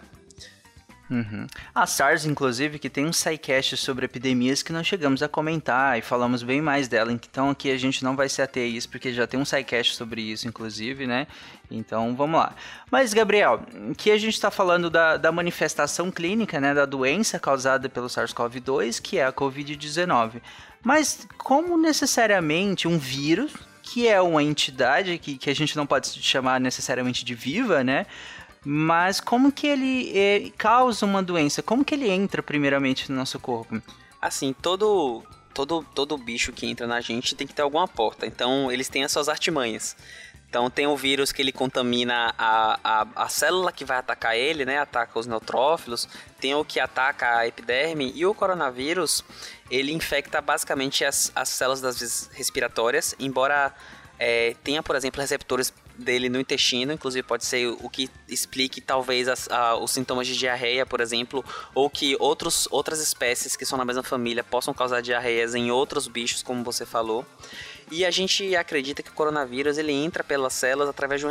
Uhum. 1.11 1.45
A 1.75 1.85
SARS, 1.85 2.25
inclusive, 2.25 2.79
que 2.79 2.89
tem 2.89 3.05
um 3.05 3.11
sidecast 3.11 3.75
sobre 3.75 4.05
epidemias 4.05 4.63
que 4.63 4.71
nós 4.71 4.87
chegamos 4.87 5.21
a 5.21 5.27
comentar 5.27 5.99
e 5.99 6.01
falamos 6.01 6.41
bem 6.41 6.61
mais 6.61 6.87
dela. 6.87 7.11
Então 7.11 7.49
aqui 7.49 7.69
a 7.69 7.77
gente 7.77 8.01
não 8.01 8.15
vai 8.15 8.29
se 8.29 8.41
ater 8.41 8.63
a 8.63 8.65
isso, 8.65 8.87
porque 8.87 9.11
já 9.11 9.27
tem 9.27 9.37
um 9.37 9.43
sidecast 9.43 9.95
sobre 9.95 10.21
isso, 10.21 10.47
inclusive, 10.47 11.05
né? 11.05 11.27
Então 11.69 12.15
vamos 12.15 12.39
lá. 12.39 12.55
Mas, 12.89 13.13
Gabriel, 13.13 13.61
que 13.97 14.09
a 14.09 14.17
gente 14.17 14.35
está 14.35 14.49
falando 14.49 14.89
da, 14.89 15.17
da 15.17 15.33
manifestação 15.33 16.09
clínica, 16.09 16.61
né? 16.61 16.73
Da 16.73 16.85
doença 16.85 17.37
causada 17.37 17.89
pelo 17.89 18.07
SARS-CoV-2, 18.07 19.01
que 19.01 19.17
é 19.17 19.25
a 19.25 19.33
Covid-19. 19.33 20.41
Mas 20.81 21.27
como 21.37 21.77
necessariamente 21.77 22.87
um 22.87 22.97
vírus, 22.97 23.51
que 23.83 24.07
é 24.07 24.21
uma 24.21 24.41
entidade 24.41 25.17
que, 25.17 25.37
que 25.37 25.49
a 25.49 25.55
gente 25.55 25.75
não 25.75 25.85
pode 25.85 26.07
chamar 26.07 26.59
necessariamente 26.61 27.25
de 27.25 27.35
viva, 27.35 27.83
né? 27.83 28.05
Mas 28.65 29.19
como 29.19 29.51
que 29.51 29.65
ele 29.65 30.17
é, 30.17 30.51
causa 30.57 31.05
uma 31.05 31.23
doença? 31.23 31.63
Como 31.63 31.83
que 31.83 31.95
ele 31.95 32.09
entra 32.09 32.43
primeiramente 32.43 33.11
no 33.11 33.17
nosso 33.17 33.39
corpo? 33.39 33.81
Assim, 34.21 34.53
todo 34.53 35.23
todo 35.53 35.85
todo 35.93 36.17
bicho 36.17 36.53
que 36.53 36.65
entra 36.65 36.87
na 36.87 37.01
gente 37.01 37.35
tem 37.35 37.47
que 37.47 37.53
ter 37.53 37.61
alguma 37.63 37.87
porta. 37.87 38.25
Então, 38.25 38.71
eles 38.71 38.87
têm 38.87 39.03
as 39.03 39.11
suas 39.11 39.27
artimanhas. 39.27 39.95
Então 40.51 40.69
tem 40.69 40.85
o 40.85 40.97
vírus 40.97 41.31
que 41.31 41.41
ele 41.41 41.53
contamina 41.53 42.35
a, 42.37 42.77
a, 42.83 43.07
a 43.23 43.29
célula 43.29 43.71
que 43.71 43.85
vai 43.85 43.97
atacar 43.97 44.35
ele, 44.35 44.65
né? 44.65 44.79
Ataca 44.79 45.17
os 45.17 45.25
neutrófilos. 45.25 46.09
Tem 46.41 46.53
o 46.53 46.65
que 46.65 46.77
ataca 46.77 47.37
a 47.37 47.47
epiderme. 47.47 48.11
E 48.13 48.25
o 48.25 48.33
coronavírus, 48.33 49.23
ele 49.69 49.93
infecta 49.93 50.41
basicamente 50.41 51.05
as, 51.05 51.31
as 51.33 51.47
células 51.47 51.79
das 51.79 52.29
respiratórias, 52.33 53.15
embora 53.17 53.73
é, 54.19 54.53
tenha, 54.61 54.83
por 54.83 54.93
exemplo, 54.97 55.21
receptores 55.21 55.73
dele 55.97 56.29
no 56.29 56.39
intestino, 56.39 56.93
inclusive 56.93 57.23
pode 57.23 57.45
ser 57.45 57.67
o 57.67 57.89
que 57.89 58.09
explique 58.27 58.81
talvez 58.81 59.27
as, 59.27 59.49
a, 59.49 59.75
os 59.75 59.91
sintomas 59.91 60.27
de 60.27 60.37
diarreia, 60.37 60.85
por 60.85 61.01
exemplo, 61.01 61.43
ou 61.73 61.89
que 61.89 62.15
outros, 62.19 62.67
outras 62.71 62.99
espécies 62.99 63.55
que 63.55 63.65
são 63.65 63.77
na 63.77 63.85
mesma 63.85 64.03
família 64.03 64.43
possam 64.43 64.73
causar 64.73 65.01
diarreias 65.01 65.55
em 65.55 65.71
outros 65.71 66.07
bichos, 66.07 66.43
como 66.43 66.63
você 66.63 66.85
falou. 66.85 67.25
E 67.91 68.05
a 68.05 68.11
gente 68.11 68.55
acredita 68.55 69.03
que 69.03 69.09
o 69.09 69.13
coronavírus 69.13 69.77
ele 69.77 69.91
entra 69.91 70.23
pelas 70.23 70.53
células 70.53 70.89
através 70.89 71.19
de 71.19 71.27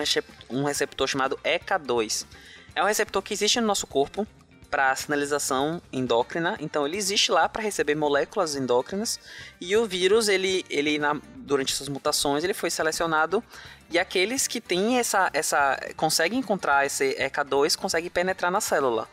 um 0.50 0.64
receptor 0.64 1.08
chamado 1.08 1.38
ECA2. 1.42 2.26
É 2.74 2.82
um 2.82 2.86
receptor 2.86 3.22
que 3.22 3.32
existe 3.32 3.60
no 3.60 3.66
nosso 3.66 3.86
corpo 3.86 4.26
para 4.70 4.94
sinalização 4.94 5.82
endócrina, 5.92 6.56
então 6.60 6.86
ele 6.86 6.96
existe 6.96 7.32
lá 7.32 7.48
para 7.48 7.62
receber 7.62 7.96
moléculas 7.96 8.54
endócrinas 8.54 9.18
e 9.60 9.76
o 9.76 9.84
vírus 9.84 10.28
ele, 10.28 10.64
ele 10.70 10.96
na, 10.96 11.20
durante 11.36 11.74
suas 11.74 11.88
mutações 11.88 12.44
ele 12.44 12.54
foi 12.54 12.70
selecionado 12.70 13.42
e 13.90 13.98
aqueles 13.98 14.46
que 14.46 14.60
têm 14.60 14.98
essa 14.98 15.30
essa 15.32 15.78
conseguem 15.96 16.38
encontrar 16.38 16.86
esse 16.86 17.14
ECA2 17.14 17.76
conseguem 17.76 18.10
penetrar 18.10 18.50
na 18.50 18.60
célula. 18.60 19.08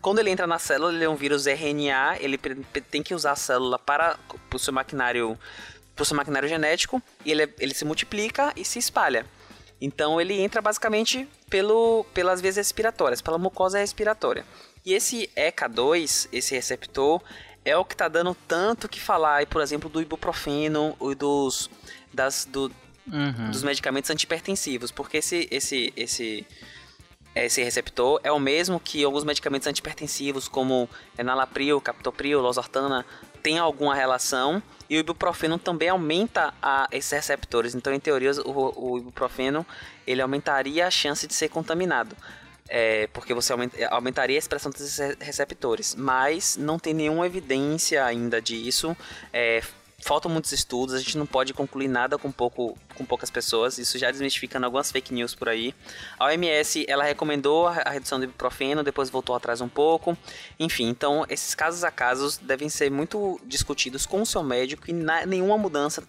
Quando 0.00 0.18
ele 0.18 0.30
entra 0.30 0.46
na 0.46 0.58
célula, 0.58 0.94
ele 0.94 1.04
é 1.04 1.08
um 1.08 1.16
vírus 1.16 1.46
RNA, 1.46 2.16
ele 2.20 2.38
tem 2.38 3.02
que 3.02 3.14
usar 3.14 3.32
a 3.32 3.36
célula 3.36 3.78
para 3.78 4.18
o 4.52 4.58
seu 4.58 4.72
maquinário 4.72 5.38
para 5.94 6.02
o 6.02 6.06
seu 6.06 6.16
maquinário 6.16 6.48
genético 6.48 7.02
e 7.24 7.32
ele, 7.32 7.52
ele 7.58 7.74
se 7.74 7.84
multiplica 7.84 8.52
e 8.56 8.64
se 8.64 8.78
espalha. 8.78 9.26
Então 9.80 10.20
ele 10.20 10.40
entra 10.40 10.62
basicamente 10.62 11.26
pelo, 11.48 12.04
pelas 12.14 12.40
vias 12.40 12.56
respiratórias, 12.56 13.20
pela 13.20 13.38
mucosa 13.38 13.78
respiratória. 13.78 14.44
E 14.84 14.94
esse 14.94 15.28
ECA2, 15.36 16.28
esse 16.32 16.54
receptor, 16.54 17.20
é 17.64 17.76
o 17.76 17.84
que 17.84 17.94
está 17.94 18.08
dando 18.08 18.34
tanto 18.48 18.88
que 18.88 19.00
falar, 19.00 19.46
por 19.46 19.60
exemplo, 19.60 19.88
do 19.90 20.00
ibuprofeno 20.00 20.96
e 21.00 21.14
dos, 21.14 21.70
das, 22.12 22.46
do, 22.46 22.72
uhum. 23.12 23.50
dos 23.50 23.62
medicamentos 23.62 24.10
antipertensivos, 24.10 24.90
porque 24.90 25.18
esse, 25.18 25.48
esse, 25.50 25.92
esse, 25.96 26.46
esse 27.34 27.62
receptor 27.62 28.20
é 28.22 28.32
o 28.32 28.38
mesmo 28.38 28.80
que 28.80 29.04
alguns 29.04 29.24
medicamentos 29.24 29.66
antipertensivos, 29.66 30.48
como 30.48 30.88
enalapril, 31.18 31.80
captopril, 31.80 32.40
losartana, 32.40 33.04
tem 33.42 33.58
alguma 33.58 33.94
relação 33.94 34.62
e 34.88 34.96
o 34.96 35.00
ibuprofeno 35.00 35.58
também 35.58 35.88
aumenta 35.88 36.52
a, 36.60 36.88
esses 36.90 37.10
receptores. 37.12 37.74
Então, 37.74 37.92
em 37.92 38.00
teoria, 38.00 38.32
o, 38.44 38.92
o 38.92 38.98
ibuprofeno 38.98 39.64
ele 40.06 40.20
aumentaria 40.20 40.86
a 40.86 40.90
chance 40.90 41.26
de 41.26 41.34
ser 41.34 41.48
contaminado. 41.48 42.16
É, 42.72 43.08
porque 43.12 43.34
você 43.34 43.52
aumentaria 43.90 44.36
a 44.36 44.38
expressão 44.38 44.70
desses 44.70 44.96
receptores, 45.18 45.96
mas 45.96 46.56
não 46.56 46.78
tem 46.78 46.94
nenhuma 46.94 47.26
evidência 47.26 48.04
ainda 48.04 48.40
disso. 48.40 48.96
É, 49.32 49.60
faltam 50.00 50.30
muitos 50.30 50.52
estudos, 50.52 50.94
a 50.94 50.98
gente 50.98 51.16
não 51.16 51.26
pode 51.26 51.52
concluir 51.52 51.88
nada 51.88 52.18
com, 52.18 52.30
pouco, 52.32 52.76
com 52.94 53.04
poucas 53.04 53.30
pessoas, 53.30 53.78
isso 53.78 53.98
já 53.98 54.10
desmistificando 54.10 54.66
algumas 54.66 54.90
fake 54.90 55.12
news 55.12 55.34
por 55.34 55.48
aí. 55.48 55.74
A 56.18 56.26
OMS, 56.26 56.84
ela 56.88 57.04
recomendou 57.04 57.66
a 57.66 57.90
redução 57.90 58.18
do 58.18 58.24
ibuprofeno, 58.24 58.82
depois 58.82 59.10
voltou 59.10 59.34
atrás 59.34 59.60
um 59.60 59.68
pouco. 59.68 60.16
Enfim, 60.58 60.88
então 60.88 61.24
esses 61.28 61.54
casos 61.54 61.84
a 61.84 61.90
casos 61.90 62.38
devem 62.38 62.68
ser 62.68 62.90
muito 62.90 63.40
discutidos 63.44 64.06
com 64.06 64.22
o 64.22 64.26
seu 64.26 64.42
médico 64.42 64.84
e 64.88 64.92
na, 64.92 65.26
nenhuma 65.26 65.58
mudança 65.58 66.02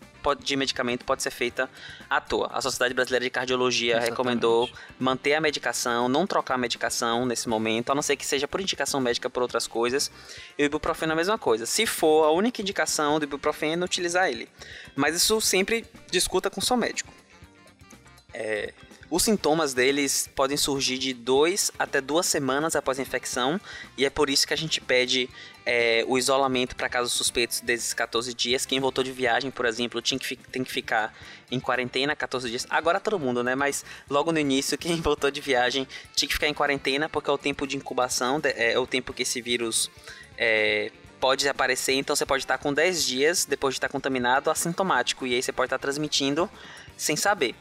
de 0.43 0.55
medicamento 0.55 1.05
pode 1.05 1.23
ser 1.23 1.31
feita 1.31 1.69
à 2.09 2.21
toa. 2.21 2.49
A 2.51 2.61
Sociedade 2.61 2.93
Brasileira 2.93 3.25
de 3.25 3.29
Cardiologia 3.29 3.93
Exatamente. 3.93 4.09
recomendou 4.11 4.69
manter 4.99 5.33
a 5.33 5.41
medicação, 5.41 6.07
não 6.07 6.27
trocar 6.27 6.55
a 6.55 6.57
medicação 6.57 7.25
nesse 7.25 7.49
momento, 7.49 7.91
a 7.91 7.95
não 7.95 8.01
ser 8.01 8.15
que 8.15 8.25
seja 8.25 8.47
por 8.47 8.61
indicação 8.61 8.99
médica 8.99 9.29
por 9.29 9.41
outras 9.41 9.67
coisas. 9.67 10.11
E 10.57 10.63
o 10.63 10.65
ibuprofeno 10.65 11.11
é 11.11 11.13
a 11.13 11.15
mesma 11.15 11.37
coisa. 11.37 11.65
Se 11.65 11.85
for 11.85 12.25
a 12.25 12.31
única 12.31 12.61
indicação 12.61 13.19
do 13.19 13.23
ibuprofeno, 13.23 13.85
utilizar 13.85 14.29
ele. 14.29 14.47
Mas 14.95 15.15
isso 15.15 15.39
sempre 15.41 15.85
discuta 16.09 16.49
com 16.49 16.59
o 16.59 16.63
seu 16.63 16.77
médico. 16.77 17.11
É, 18.33 18.73
os 19.11 19.23
sintomas 19.23 19.73
deles 19.73 20.29
podem 20.33 20.55
surgir 20.55 20.97
de 20.97 21.13
dois 21.13 21.69
até 21.77 21.99
duas 21.99 22.25
semanas 22.25 22.77
após 22.77 22.97
a 22.97 23.01
infecção, 23.01 23.59
e 23.97 24.05
é 24.05 24.09
por 24.09 24.29
isso 24.29 24.47
que 24.47 24.53
a 24.53 24.57
gente 24.57 24.79
pede 24.79 25.29
é, 25.65 26.05
o 26.07 26.17
isolamento 26.17 26.77
para 26.77 26.87
casos 26.87 27.11
suspeitos 27.11 27.59
desses 27.59 27.93
14 27.93 28.33
dias. 28.33 28.65
Quem 28.65 28.79
voltou 28.79 29.03
de 29.03 29.11
viagem, 29.11 29.51
por 29.51 29.65
exemplo, 29.65 30.01
tinha 30.01 30.17
que, 30.17 30.37
tem 30.37 30.63
que 30.63 30.71
ficar 30.71 31.13
em 31.51 31.59
quarentena 31.59 32.15
14 32.15 32.49
dias. 32.49 32.65
Agora 32.69 33.01
todo 33.01 33.19
mundo, 33.19 33.43
né? 33.43 33.53
Mas 33.53 33.83
logo 34.09 34.31
no 34.31 34.39
início, 34.39 34.77
quem 34.77 34.95
voltou 35.01 35.29
de 35.29 35.41
viagem 35.41 35.85
tinha 36.15 36.29
que 36.29 36.33
ficar 36.33 36.47
em 36.47 36.53
quarentena, 36.53 37.09
porque 37.09 37.29
é 37.29 37.33
o 37.33 37.37
tempo 37.37 37.67
de 37.67 37.75
incubação, 37.75 38.39
é, 38.45 38.71
é 38.71 38.79
o 38.79 38.87
tempo 38.87 39.13
que 39.13 39.23
esse 39.23 39.41
vírus 39.41 39.91
é, 40.37 40.89
pode 41.19 41.49
aparecer. 41.49 41.95
Então 41.95 42.15
você 42.15 42.25
pode 42.25 42.43
estar 42.43 42.57
com 42.57 42.73
10 42.73 43.05
dias 43.05 43.43
depois 43.43 43.73
de 43.73 43.77
estar 43.79 43.89
contaminado 43.89 44.49
assintomático, 44.49 45.27
e 45.27 45.35
aí 45.35 45.43
você 45.43 45.51
pode 45.51 45.67
estar 45.67 45.79
transmitindo 45.79 46.49
sem 46.95 47.17
saber. 47.17 47.53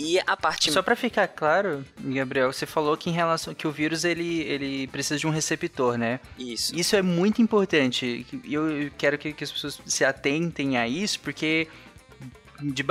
E 0.00 0.18
a 0.26 0.34
parte 0.36 0.72
Só 0.72 0.82
para 0.82 0.96
ficar 0.96 1.28
claro, 1.28 1.84
Gabriel, 1.98 2.50
você 2.50 2.64
falou 2.64 2.96
que 2.96 3.10
em 3.10 3.12
relação 3.12 3.52
que 3.52 3.66
o 3.66 3.70
vírus 3.70 4.04
ele, 4.04 4.40
ele 4.42 4.86
precisa 4.86 5.18
de 5.18 5.26
um 5.26 5.30
receptor, 5.30 5.98
né? 5.98 6.20
Isso. 6.38 6.74
Isso 6.74 6.96
é 6.96 7.02
muito 7.02 7.42
importante. 7.42 8.26
Eu 8.48 8.90
quero 8.96 9.18
que, 9.18 9.32
que 9.34 9.44
as 9.44 9.52
pessoas 9.52 9.80
se 9.84 10.02
atentem 10.02 10.78
a 10.78 10.88
isso, 10.88 11.20
porque 11.20 11.68
de, 12.62 12.82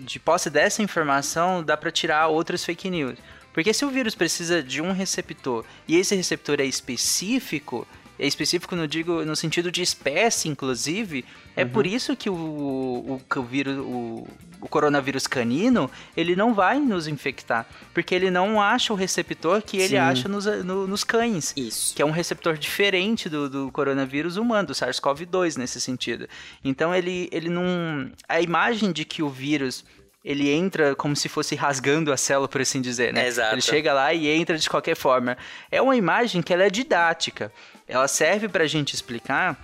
de 0.00 0.18
posse 0.18 0.50
dessa 0.50 0.82
informação 0.82 1.62
dá 1.62 1.76
para 1.76 1.92
tirar 1.92 2.26
outras 2.26 2.64
fake 2.64 2.90
news. 2.90 3.18
Porque 3.52 3.72
se 3.72 3.84
o 3.84 3.90
vírus 3.90 4.14
precisa 4.14 4.62
de 4.62 4.82
um 4.82 4.92
receptor 4.92 5.64
e 5.86 5.96
esse 5.96 6.14
receptor 6.14 6.60
é 6.60 6.64
específico, 6.64 7.86
é 8.18 8.26
específico, 8.26 8.74
não 8.74 8.86
digo 8.86 9.24
no 9.24 9.36
sentido 9.36 9.70
de 9.70 9.82
espécie, 9.82 10.48
inclusive, 10.48 11.24
é 11.54 11.62
uhum. 11.62 11.70
por 11.70 11.86
isso 11.86 12.16
que 12.16 12.28
o, 12.28 12.34
o, 12.34 13.20
o 13.36 13.42
vírus, 13.42 13.76
o, 13.78 14.26
o 14.60 14.68
coronavírus 14.68 15.26
canino, 15.26 15.90
ele 16.16 16.34
não 16.34 16.52
vai 16.52 16.78
nos 16.78 17.06
infectar, 17.06 17.66
porque 17.94 18.14
ele 18.14 18.30
não 18.30 18.60
acha 18.60 18.92
o 18.92 18.96
receptor 18.96 19.62
que 19.62 19.76
ele 19.76 19.88
Sim. 19.88 19.96
acha 19.96 20.28
nos, 20.28 20.46
no, 20.46 20.86
nos 20.86 21.04
cães. 21.04 21.52
Isso. 21.56 21.94
Que 21.94 22.02
é 22.02 22.04
um 22.04 22.10
receptor 22.10 22.56
diferente 22.56 23.28
do, 23.28 23.48
do 23.48 23.72
coronavírus 23.72 24.36
humano, 24.36 24.68
do 24.68 24.74
SARS-CoV-2 24.74 25.56
nesse 25.56 25.80
sentido. 25.80 26.28
Então 26.64 26.94
ele, 26.94 27.28
ele 27.30 27.48
não. 27.48 28.10
A 28.28 28.40
imagem 28.40 28.92
de 28.92 29.04
que 29.04 29.22
o 29.22 29.28
vírus 29.28 29.84
ele 30.24 30.50
entra 30.50 30.94
como 30.94 31.14
se 31.14 31.28
fosse 31.28 31.54
rasgando 31.54 32.12
a 32.12 32.16
célula, 32.16 32.48
por 32.48 32.60
assim 32.60 32.80
dizer, 32.80 33.12
né? 33.12 33.26
Exato. 33.26 33.54
Ele 33.54 33.62
chega 33.62 33.92
lá 33.92 34.12
e 34.12 34.28
entra 34.28 34.58
de 34.58 34.68
qualquer 34.68 34.96
forma. 34.96 35.38
É 35.70 35.80
uma 35.80 35.96
imagem 35.96 36.42
que 36.42 36.52
ela 36.52 36.64
é 36.64 36.70
didática. 36.70 37.52
Ela 37.88 38.06
serve 38.06 38.48
para 38.48 38.64
a 38.64 38.66
gente 38.66 38.94
explicar 38.94 39.58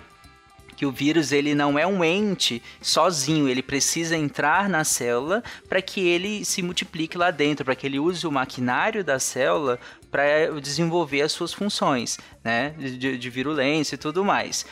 que 0.75 0.85
o 0.85 0.91
vírus 0.91 1.31
ele 1.31 1.55
não 1.55 1.79
é 1.79 1.87
um 1.87 2.03
ente 2.03 2.61
sozinho, 2.81 3.47
ele 3.47 3.63
precisa 3.63 4.17
entrar 4.17 4.67
na 4.67 4.83
célula 4.83 5.43
para 5.69 5.81
que 5.81 6.01
ele 6.01 6.43
se 6.43 6.61
multiplique 6.61 7.17
lá 7.17 7.31
dentro, 7.31 7.63
para 7.63 7.75
que 7.75 7.87
ele 7.87 7.99
use 7.99 8.27
o 8.27 8.31
maquinário 8.31 9.03
da 9.03 9.17
célula 9.17 9.79
para 10.11 10.59
desenvolver 10.61 11.21
as 11.21 11.31
suas 11.31 11.53
funções, 11.53 12.17
né, 12.43 12.71
de, 12.77 13.17
de 13.17 13.29
virulência 13.29 13.95
e 13.95 13.97
tudo 13.97 14.23
mais. 14.23 14.65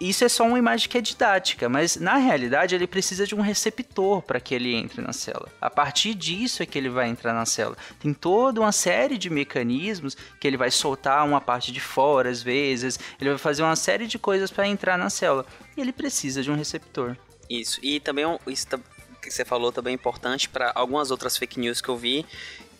Isso 0.00 0.24
é 0.24 0.28
só 0.28 0.44
uma 0.44 0.58
imagem 0.58 0.88
que 0.88 0.98
é 0.98 1.00
didática, 1.00 1.68
mas 1.68 1.96
na 1.96 2.16
realidade 2.16 2.74
ele 2.74 2.86
precisa 2.86 3.26
de 3.26 3.34
um 3.34 3.40
receptor 3.40 4.22
para 4.22 4.40
que 4.40 4.54
ele 4.54 4.74
entre 4.74 5.00
na 5.00 5.12
célula. 5.12 5.48
A 5.60 5.70
partir 5.70 6.14
disso 6.14 6.62
é 6.62 6.66
que 6.66 6.78
ele 6.78 6.88
vai 6.88 7.08
entrar 7.08 7.32
na 7.32 7.46
célula. 7.46 7.76
Tem 7.98 8.12
toda 8.12 8.60
uma 8.60 8.72
série 8.72 9.16
de 9.16 9.30
mecanismos 9.30 10.16
que 10.38 10.46
ele 10.46 10.56
vai 10.56 10.70
soltar 10.70 11.26
uma 11.26 11.40
parte 11.40 11.72
de 11.72 11.80
fora 11.80 12.30
às 12.30 12.42
vezes, 12.42 12.98
ele 13.20 13.30
vai 13.30 13.38
fazer 13.38 13.62
uma 13.62 13.76
série 13.76 14.06
de 14.06 14.18
coisas 14.18 14.50
para 14.50 14.66
entrar 14.66 14.98
na 14.98 15.10
célula. 15.10 15.46
E 15.76 15.80
ele 15.80 15.92
precisa 15.92 16.42
de 16.42 16.50
um 16.50 16.56
receptor. 16.56 17.16
Isso. 17.48 17.80
E 17.82 17.98
também 18.00 18.24
isso 18.46 18.66
que 19.20 19.30
você 19.30 19.44
falou 19.44 19.70
também 19.70 19.92
é 19.92 19.94
importante 19.94 20.48
para 20.48 20.72
algumas 20.74 21.10
outras 21.10 21.36
fake 21.36 21.60
news 21.60 21.80
que 21.80 21.88
eu 21.88 21.96
vi, 21.96 22.24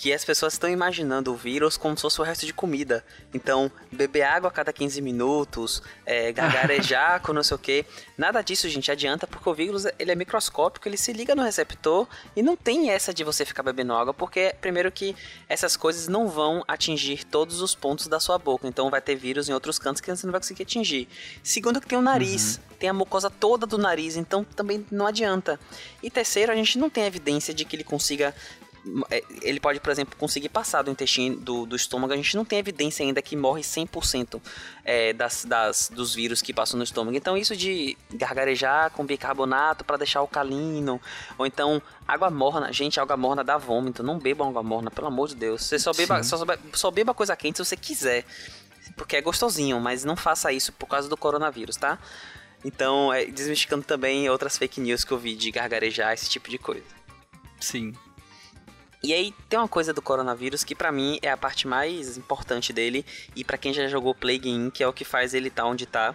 que 0.00 0.14
as 0.14 0.24
pessoas 0.24 0.54
estão 0.54 0.70
imaginando 0.70 1.30
o 1.30 1.36
vírus 1.36 1.76
como 1.76 1.94
se 1.94 2.00
fosse 2.00 2.18
o 2.22 2.24
resto 2.24 2.46
de 2.46 2.54
comida. 2.54 3.04
Então, 3.34 3.70
beber 3.92 4.22
água 4.22 4.48
a 4.48 4.50
cada 4.50 4.72
15 4.72 5.02
minutos, 5.02 5.82
é, 6.06 6.32
gargarejar 6.32 7.20
com 7.20 7.34
não 7.34 7.42
sei 7.42 7.54
o 7.54 7.58
que. 7.58 7.84
Nada 8.16 8.40
disso, 8.40 8.66
gente, 8.70 8.90
adianta, 8.90 9.26
porque 9.26 9.46
o 9.46 9.52
vírus 9.52 9.84
ele 9.98 10.10
é 10.10 10.14
microscópico, 10.14 10.88
ele 10.88 10.96
se 10.96 11.12
liga 11.12 11.34
no 11.34 11.42
receptor 11.42 12.08
e 12.34 12.42
não 12.42 12.56
tem 12.56 12.88
essa 12.88 13.12
de 13.12 13.22
você 13.22 13.44
ficar 13.44 13.62
bebendo 13.62 13.92
água, 13.92 14.14
porque, 14.14 14.54
primeiro, 14.58 14.90
que 14.90 15.14
essas 15.46 15.76
coisas 15.76 16.08
não 16.08 16.28
vão 16.28 16.64
atingir 16.66 17.22
todos 17.24 17.60
os 17.60 17.74
pontos 17.74 18.06
da 18.06 18.18
sua 18.18 18.38
boca. 18.38 18.66
Então, 18.66 18.88
vai 18.88 19.02
ter 19.02 19.16
vírus 19.16 19.50
em 19.50 19.52
outros 19.52 19.78
cantos 19.78 20.00
que 20.00 20.10
você 20.10 20.26
não 20.26 20.32
vai 20.32 20.40
conseguir 20.40 20.62
atingir. 20.62 21.08
Segundo, 21.42 21.78
que 21.78 21.86
tem 21.86 21.98
o 21.98 22.02
nariz, 22.02 22.56
uhum. 22.56 22.76
tem 22.78 22.88
a 22.88 22.94
mucosa 22.94 23.28
toda 23.28 23.66
do 23.66 23.76
nariz, 23.76 24.16
então 24.16 24.44
também 24.44 24.86
não 24.90 25.06
adianta. 25.06 25.60
E 26.02 26.10
terceiro, 26.10 26.50
a 26.50 26.54
gente 26.54 26.78
não 26.78 26.88
tem 26.88 27.04
evidência 27.04 27.52
de 27.52 27.66
que 27.66 27.76
ele 27.76 27.84
consiga 27.84 28.34
ele 29.42 29.60
pode, 29.60 29.78
por 29.80 29.90
exemplo, 29.90 30.16
conseguir 30.16 30.48
passar 30.48 30.82
do 30.82 30.90
intestino, 30.90 31.36
do, 31.36 31.66
do 31.66 31.76
estômago. 31.76 32.12
A 32.12 32.16
gente 32.16 32.34
não 32.36 32.44
tem 32.44 32.58
evidência 32.58 33.04
ainda 33.04 33.20
que 33.20 33.36
morre 33.36 33.62
100% 33.62 34.40
é, 34.84 35.12
das, 35.12 35.44
das, 35.44 35.90
dos 35.94 36.14
vírus 36.14 36.40
que 36.40 36.52
passam 36.52 36.78
no 36.78 36.84
estômago. 36.84 37.16
Então, 37.16 37.36
isso 37.36 37.54
de 37.54 37.96
gargarejar 38.12 38.90
com 38.92 39.04
bicarbonato 39.04 39.84
para 39.84 39.98
deixar 39.98 40.20
alcalino, 40.20 41.00
ou 41.36 41.46
então 41.46 41.82
água 42.08 42.30
morna. 42.30 42.72
Gente, 42.72 42.98
água 42.98 43.16
morna 43.16 43.44
dá 43.44 43.58
vômito. 43.58 44.02
Não 44.02 44.18
bebam 44.18 44.48
água 44.48 44.62
morna, 44.62 44.90
pelo 44.90 45.08
amor 45.08 45.28
de 45.28 45.36
Deus. 45.36 45.62
Você 45.64 45.78
só 45.78 45.92
beba, 45.92 46.22
só, 46.22 46.38
só 46.72 46.90
beba 46.90 47.12
coisa 47.12 47.36
quente 47.36 47.56
se 47.56 47.64
você 47.64 47.76
quiser, 47.76 48.24
porque 48.96 49.16
é 49.16 49.20
gostosinho, 49.20 49.78
mas 49.78 50.04
não 50.04 50.16
faça 50.16 50.52
isso 50.52 50.72
por 50.72 50.86
causa 50.86 51.08
do 51.08 51.16
coronavírus, 51.16 51.76
tá? 51.76 51.98
Então, 52.64 53.12
é, 53.12 53.24
desmistificando 53.26 53.84
também 53.84 54.28
outras 54.28 54.56
fake 54.56 54.80
news 54.80 55.04
que 55.04 55.12
eu 55.12 55.18
vi 55.18 55.34
de 55.34 55.50
gargarejar, 55.50 56.12
esse 56.12 56.28
tipo 56.28 56.48
de 56.48 56.58
coisa. 56.58 56.84
Sim. 57.58 57.94
E 59.02 59.14
aí 59.14 59.34
tem 59.48 59.58
uma 59.58 59.68
coisa 59.68 59.94
do 59.94 60.02
coronavírus 60.02 60.62
que 60.62 60.74
para 60.74 60.92
mim 60.92 61.18
é 61.22 61.30
a 61.30 61.36
parte 61.36 61.66
mais 61.66 62.18
importante 62.18 62.72
dele 62.72 63.04
e 63.34 63.42
para 63.42 63.56
quem 63.56 63.72
já 63.72 63.88
jogou 63.88 64.14
Plague 64.14 64.50
Inc, 64.50 64.74
que 64.74 64.82
é 64.82 64.86
o 64.86 64.92
que 64.92 65.04
faz 65.04 65.32
ele 65.32 65.48
estar 65.48 65.62
tá 65.62 65.68
onde 65.68 65.86
tá. 65.86 66.14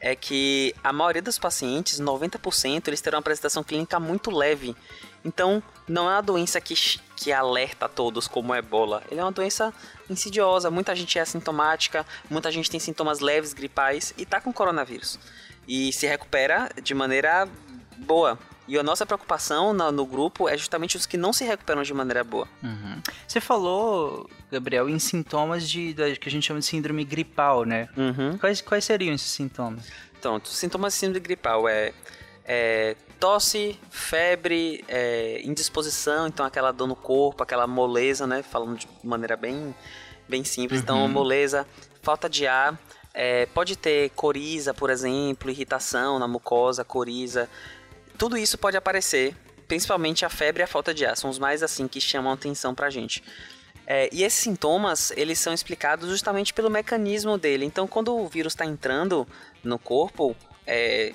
é 0.00 0.14
que 0.14 0.72
a 0.84 0.92
maioria 0.92 1.22
dos 1.22 1.38
pacientes, 1.38 2.00
90%, 2.00 2.86
eles 2.86 3.00
terão 3.00 3.16
uma 3.16 3.20
apresentação 3.20 3.64
clínica 3.64 3.98
muito 3.98 4.30
leve. 4.30 4.76
Então, 5.24 5.62
não 5.88 6.08
é 6.08 6.14
uma 6.14 6.22
doença 6.22 6.60
que, 6.60 6.74
que 7.16 7.32
alerta 7.32 7.86
a 7.86 7.88
todos 7.88 8.26
como 8.26 8.54
é 8.54 8.58
ebola. 8.58 9.02
Ele 9.10 9.20
é 9.20 9.24
uma 9.24 9.32
doença 9.32 9.72
insidiosa, 10.08 10.70
muita 10.70 10.94
gente 10.94 11.18
é 11.18 11.22
assintomática, 11.22 12.06
muita 12.30 12.50
gente 12.50 12.70
tem 12.70 12.80
sintomas 12.80 13.20
leves, 13.20 13.52
gripais 13.52 14.14
e 14.16 14.24
tá 14.24 14.40
com 14.40 14.52
coronavírus. 14.52 15.18
E 15.66 15.92
se 15.92 16.06
recupera 16.06 16.70
de 16.82 16.94
maneira 16.94 17.48
boa. 17.98 18.38
E 18.72 18.78
a 18.78 18.82
nossa 18.82 19.04
preocupação 19.04 19.74
no, 19.74 19.92
no, 19.92 20.06
grupo 20.06 20.48
é 20.48 20.56
justamente 20.56 20.96
os 20.96 21.04
que 21.04 21.18
não 21.18 21.30
se 21.30 21.44
recuperam 21.44 21.82
de 21.82 21.92
maneira 21.92 22.24
boa. 22.24 22.48
Uhum. 22.62 23.02
Você 23.28 23.38
falou, 23.38 24.30
Gabriel, 24.50 24.88
em 24.88 24.98
sintomas 24.98 25.68
de, 25.68 25.92
de, 25.92 26.16
que 26.16 26.26
a 26.26 26.32
gente 26.32 26.46
chama 26.46 26.58
de 26.58 26.64
síndrome 26.64 27.04
gripal, 27.04 27.66
né? 27.66 27.90
Uhum. 27.94 28.38
Quais, 28.38 28.62
quais 28.62 28.82
seriam 28.82 29.14
esses 29.14 29.28
sintomas? 29.28 29.92
Então, 30.18 30.40
os 30.42 30.56
sintomas 30.56 30.94
de 30.94 31.00
síndrome 31.00 31.20
gripal 31.20 31.68
é, 31.68 31.92
é 32.46 32.96
tosse, 33.20 33.78
febre, 33.90 34.82
é, 34.88 35.42
indisposição, 35.44 36.26
então 36.26 36.46
aquela 36.46 36.72
dor 36.72 36.86
no 36.86 36.96
corpo, 36.96 37.42
aquela 37.42 37.66
moleza, 37.66 38.26
né? 38.26 38.42
Falando 38.42 38.78
de 38.78 38.88
maneira 39.04 39.36
bem, 39.36 39.74
bem 40.26 40.44
simples. 40.44 40.80
Então, 40.80 40.96
uhum. 40.96 41.04
Então, 41.10 41.12
moleza, 41.12 41.66
falta 42.00 42.26
de 42.26 42.46
ar, 42.46 42.80
é, 43.12 43.44
pode 43.44 43.76
ter 43.76 44.08
coriza, 44.16 44.72
por 44.72 44.88
exemplo, 44.88 45.50
irritação 45.50 46.18
na 46.18 46.26
mucosa, 46.26 46.82
coriza, 46.82 47.50
tudo 48.22 48.38
isso 48.38 48.56
pode 48.56 48.76
aparecer, 48.76 49.34
principalmente 49.66 50.24
a 50.24 50.28
febre 50.28 50.62
e 50.62 50.64
a 50.64 50.66
falta 50.68 50.94
de 50.94 51.04
ar, 51.04 51.16
são 51.16 51.28
os 51.28 51.40
mais 51.40 51.60
assim 51.60 51.88
que 51.88 52.00
chamam 52.00 52.32
atenção 52.32 52.72
pra 52.72 52.88
gente. 52.88 53.20
É, 53.84 54.08
e 54.12 54.22
esses 54.22 54.38
sintomas, 54.38 55.12
eles 55.16 55.40
são 55.40 55.52
explicados 55.52 56.08
justamente 56.08 56.54
pelo 56.54 56.70
mecanismo 56.70 57.36
dele. 57.36 57.64
Então, 57.64 57.88
quando 57.88 58.16
o 58.16 58.28
vírus 58.28 58.52
está 58.52 58.64
entrando 58.64 59.26
no 59.64 59.76
corpo, 59.76 60.36
é, 60.64 61.12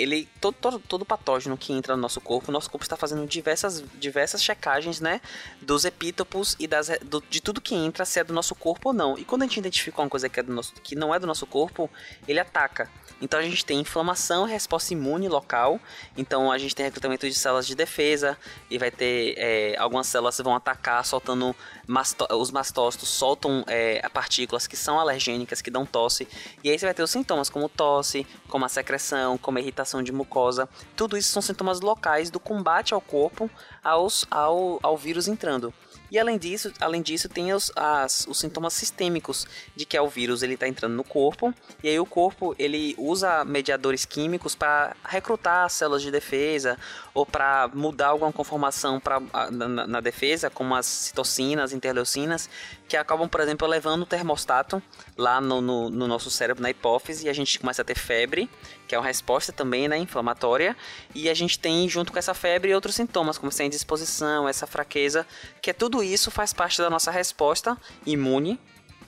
ele 0.00 0.28
todo, 0.40 0.54
todo, 0.54 0.78
todo, 0.78 1.04
patógeno 1.04 1.56
que 1.56 1.72
entra 1.72 1.94
no 1.94 2.02
nosso 2.02 2.20
corpo, 2.20 2.50
o 2.50 2.52
nosso 2.52 2.70
corpo 2.70 2.84
está 2.84 2.96
fazendo 2.96 3.26
diversas, 3.26 3.84
diversas 3.98 4.42
checagens, 4.42 5.00
né, 5.00 5.20
dos 5.60 5.84
epítopos 5.84 6.56
e 6.58 6.66
das, 6.66 6.88
do, 7.02 7.22
de 7.28 7.40
tudo 7.40 7.60
que 7.60 7.74
entra, 7.74 8.04
se 8.04 8.18
é 8.18 8.24
do 8.24 8.32
nosso 8.32 8.54
corpo 8.54 8.88
ou 8.88 8.92
não. 8.92 9.18
E 9.18 9.24
quando 9.24 9.42
a 9.42 9.46
gente 9.46 9.58
identifica 9.58 10.00
uma 10.00 10.08
coisa 10.08 10.28
que, 10.28 10.40
é 10.40 10.42
do 10.42 10.52
nosso, 10.52 10.72
que 10.82 10.94
não 10.94 11.14
é 11.14 11.18
do 11.18 11.26
nosso 11.26 11.46
corpo, 11.46 11.90
ele 12.26 12.40
ataca. 12.40 12.90
Então 13.20 13.38
a 13.38 13.42
gente 13.42 13.64
tem 13.64 13.78
inflamação, 13.80 14.44
resposta 14.44 14.94
imune 14.94 15.28
local. 15.28 15.78
Então 16.16 16.50
a 16.50 16.56
gente 16.56 16.74
tem 16.74 16.86
recrutamento 16.86 17.28
de 17.28 17.34
células 17.34 17.66
de 17.66 17.74
defesa 17.74 18.36
e 18.70 18.78
vai 18.78 18.90
ter 18.90 19.34
é, 19.36 19.76
algumas 19.78 20.06
células 20.06 20.36
que 20.36 20.42
vão 20.42 20.54
atacar, 20.54 21.04
soltando 21.04 21.54
masto 21.86 22.26
os 22.30 22.50
mastócitos 22.50 23.08
soltam 23.08 23.64
é, 23.66 24.06
partículas 24.10 24.66
que 24.66 24.76
são 24.76 24.98
alergênicas, 24.98 25.60
que 25.60 25.70
dão 25.70 25.84
tosse. 25.84 26.26
E 26.62 26.70
aí 26.70 26.78
você 26.78 26.86
vai 26.86 26.94
ter 26.94 27.02
os 27.02 27.10
sintomas 27.10 27.50
como 27.50 27.68
tosse, 27.68 28.26
como 28.48 28.64
a 28.64 28.68
secreção, 28.68 29.36
como 29.36 29.58
a 29.58 29.60
irritação 29.60 29.89
de 30.02 30.12
mucosa. 30.12 30.68
Tudo 30.94 31.16
isso 31.16 31.30
são 31.30 31.42
sintomas 31.42 31.80
locais 31.80 32.30
do 32.30 32.38
combate 32.38 32.94
ao 32.94 33.00
corpo 33.00 33.50
aos, 33.82 34.24
ao, 34.30 34.78
ao 34.82 34.96
vírus 34.96 35.26
entrando. 35.26 35.72
E 36.10 36.18
além 36.18 36.38
disso, 36.38 36.72
além 36.80 37.02
disso 37.02 37.28
tem 37.28 37.52
os, 37.52 37.70
as, 37.76 38.26
os 38.28 38.38
sintomas 38.38 38.72
sistêmicos 38.74 39.46
de 39.76 39.84
que 39.84 39.96
é 39.96 40.02
o 40.02 40.08
vírus 40.08 40.42
ele 40.42 40.54
está 40.54 40.66
entrando 40.66 40.94
no 40.94 41.04
corpo 41.04 41.54
e 41.84 41.88
aí 41.88 42.00
o 42.00 42.06
corpo 42.06 42.54
ele 42.58 42.96
usa 42.98 43.44
mediadores 43.44 44.04
químicos 44.04 44.56
para 44.56 44.96
recrutar 45.04 45.70
células 45.70 46.02
de 46.02 46.10
defesa 46.10 46.76
ou 47.12 47.26
para 47.26 47.68
mudar 47.74 48.08
alguma 48.08 48.32
conformação 48.32 49.00
pra, 49.00 49.20
na, 49.50 49.86
na, 49.86 50.00
defesa, 50.00 50.48
como 50.48 50.74
as 50.74 50.86
citocinas, 50.86 51.72
interleucinas, 51.72 52.48
que 52.88 52.96
acabam, 52.96 53.28
por 53.28 53.40
exemplo, 53.40 53.66
levando 53.66 54.02
o 54.02 54.06
termostato 54.06 54.82
lá 55.16 55.40
no, 55.40 55.60
no, 55.60 55.90
no 55.90 56.06
nosso 56.06 56.30
cérebro, 56.30 56.62
na 56.62 56.70
hipófise, 56.70 57.26
e 57.26 57.28
a 57.28 57.32
gente 57.32 57.58
começa 57.58 57.82
a 57.82 57.84
ter 57.84 57.96
febre, 57.96 58.48
que 58.86 58.94
é 58.94 58.98
uma 58.98 59.06
resposta 59.06 59.52
também 59.52 59.88
né, 59.88 59.98
inflamatória, 59.98 60.76
e 61.14 61.28
a 61.28 61.34
gente 61.34 61.58
tem, 61.58 61.88
junto 61.88 62.12
com 62.12 62.18
essa 62.18 62.34
febre, 62.34 62.74
outros 62.74 62.94
sintomas, 62.94 63.38
como 63.38 63.50
essa 63.50 63.64
indisposição, 63.64 64.48
essa 64.48 64.66
fraqueza, 64.66 65.26
que 65.60 65.70
é 65.70 65.72
tudo 65.72 66.02
isso 66.02 66.30
faz 66.30 66.52
parte 66.52 66.78
da 66.78 66.88
nossa 66.88 67.10
resposta 67.10 67.76
imune, 68.06 68.58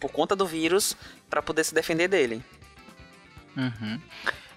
por 0.00 0.10
conta 0.10 0.34
do 0.34 0.44
vírus, 0.44 0.96
para 1.30 1.40
poder 1.40 1.64
se 1.64 1.72
defender 1.72 2.08
dele. 2.08 2.42
Uhum. 3.56 4.00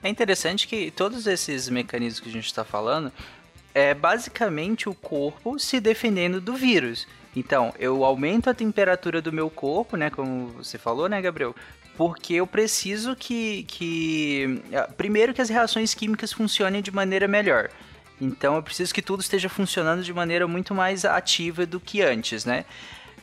É 0.06 0.08
interessante 0.08 0.68
que 0.68 0.92
todos 0.92 1.26
esses 1.26 1.68
mecanismos 1.68 2.20
que 2.20 2.30
a 2.30 2.32
gente 2.32 2.46
está 2.46 2.64
falando 2.64 3.12
é 3.74 3.92
basicamente 3.92 4.88
o 4.88 4.94
corpo 4.94 5.58
se 5.58 5.80
defendendo 5.80 6.40
do 6.40 6.54
vírus. 6.54 7.08
Então, 7.36 7.74
eu 7.80 8.06
aumento 8.06 8.48
a 8.48 8.54
temperatura 8.54 9.20
do 9.20 9.34
meu 9.34 9.50
corpo, 9.50 9.98
né? 9.98 10.12
Como 10.12 10.50
você 10.50 10.78
falou, 10.78 11.10
né, 11.10 11.20
Gabriel? 11.20 11.56
Porque 11.98 12.36
eu 12.36 12.46
preciso 12.46 13.16
que, 13.16 13.64
que. 13.64 14.62
Ah, 14.76 14.88
primeiro, 14.96 15.34
que 15.34 15.42
as 15.42 15.50
reações 15.50 15.96
químicas 15.96 16.32
funcionem 16.32 16.84
de 16.84 16.92
maneira 16.92 17.28
melhor. 17.28 17.72
Então, 18.22 18.58
eu 18.58 18.62
preciso 18.62 18.94
que 18.94 19.02
tudo 19.02 19.22
esteja 19.22 19.50
funcionando 19.50 20.04
de 20.04 20.14
maneira 20.14 20.48
muito 20.48 20.76
mais 20.76 21.04
ativa 21.04 21.66
do 21.66 21.80
que 21.80 22.04
antes, 22.04 22.46
né? 22.46 22.64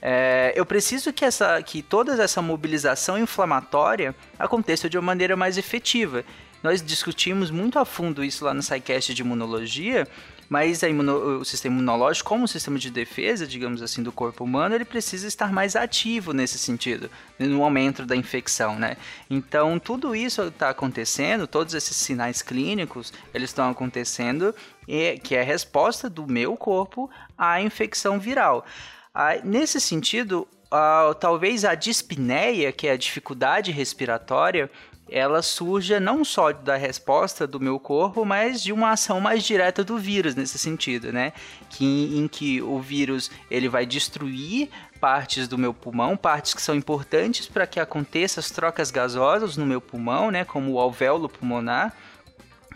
É, 0.02 0.52
eu 0.56 0.66
preciso 0.66 1.12
que, 1.12 1.24
essa, 1.24 1.62
que 1.62 1.80
toda 1.80 2.20
essa 2.20 2.42
mobilização 2.42 3.16
inflamatória 3.16 4.16
aconteça 4.36 4.90
de 4.90 4.98
uma 4.98 5.06
maneira 5.06 5.36
mais 5.36 5.56
efetiva. 5.56 6.24
Nós 6.62 6.80
discutimos 6.82 7.50
muito 7.50 7.78
a 7.78 7.84
fundo 7.84 8.22
isso 8.24 8.44
lá 8.44 8.54
no 8.54 8.62
SciCast 8.62 9.12
de 9.12 9.22
imunologia, 9.22 10.06
mas 10.48 10.82
imuno, 10.82 11.40
o 11.40 11.44
sistema 11.46 11.76
imunológico, 11.76 12.28
como 12.28 12.44
o 12.44 12.48
sistema 12.48 12.78
de 12.78 12.90
defesa, 12.90 13.46
digamos 13.46 13.80
assim, 13.80 14.02
do 14.02 14.12
corpo 14.12 14.44
humano, 14.44 14.74
ele 14.74 14.84
precisa 14.84 15.26
estar 15.26 15.50
mais 15.50 15.74
ativo 15.74 16.34
nesse 16.34 16.58
sentido, 16.58 17.10
no 17.38 17.64
aumento 17.64 18.04
da 18.04 18.14
infecção, 18.14 18.78
né? 18.78 18.98
Então, 19.30 19.78
tudo 19.78 20.14
isso 20.14 20.42
está 20.42 20.68
acontecendo, 20.68 21.46
todos 21.46 21.72
esses 21.72 21.96
sinais 21.96 22.42
clínicos, 22.42 23.14
eles 23.32 23.48
estão 23.48 23.70
acontecendo, 23.70 24.54
e, 24.86 25.18
que 25.18 25.34
é 25.34 25.40
a 25.40 25.44
resposta 25.44 26.10
do 26.10 26.26
meu 26.26 26.54
corpo 26.54 27.10
à 27.36 27.60
infecção 27.62 28.20
viral. 28.20 28.66
Ah, 29.14 29.36
nesse 29.42 29.80
sentido, 29.80 30.46
ah, 30.70 31.14
talvez 31.18 31.64
a 31.64 31.74
dispneia, 31.74 32.72
que 32.72 32.86
é 32.86 32.92
a 32.92 32.96
dificuldade 32.96 33.70
respiratória, 33.70 34.70
ela 35.12 35.42
surja 35.42 36.00
não 36.00 36.24
só 36.24 36.52
da 36.52 36.74
resposta 36.74 37.46
do 37.46 37.60
meu 37.60 37.78
corpo, 37.78 38.24
mas 38.24 38.62
de 38.62 38.72
uma 38.72 38.90
ação 38.90 39.20
mais 39.20 39.44
direta 39.44 39.84
do 39.84 39.98
vírus 39.98 40.34
nesse 40.34 40.58
sentido, 40.58 41.12
né? 41.12 41.32
Que 41.68 42.18
em 42.18 42.26
que 42.26 42.62
o 42.62 42.80
vírus 42.80 43.30
ele 43.50 43.68
vai 43.68 43.84
destruir 43.84 44.70
partes 44.98 45.46
do 45.46 45.58
meu 45.58 45.74
pulmão, 45.74 46.16
partes 46.16 46.54
que 46.54 46.62
são 46.62 46.74
importantes 46.74 47.46
para 47.46 47.66
que 47.66 47.78
aconteça 47.78 48.40
as 48.40 48.50
trocas 48.50 48.90
gasosas 48.90 49.56
no 49.56 49.66
meu 49.66 49.80
pulmão, 49.80 50.30
né? 50.30 50.44
Como 50.44 50.72
o 50.72 50.80
alvéolo 50.80 51.28
pulmonar 51.28 51.94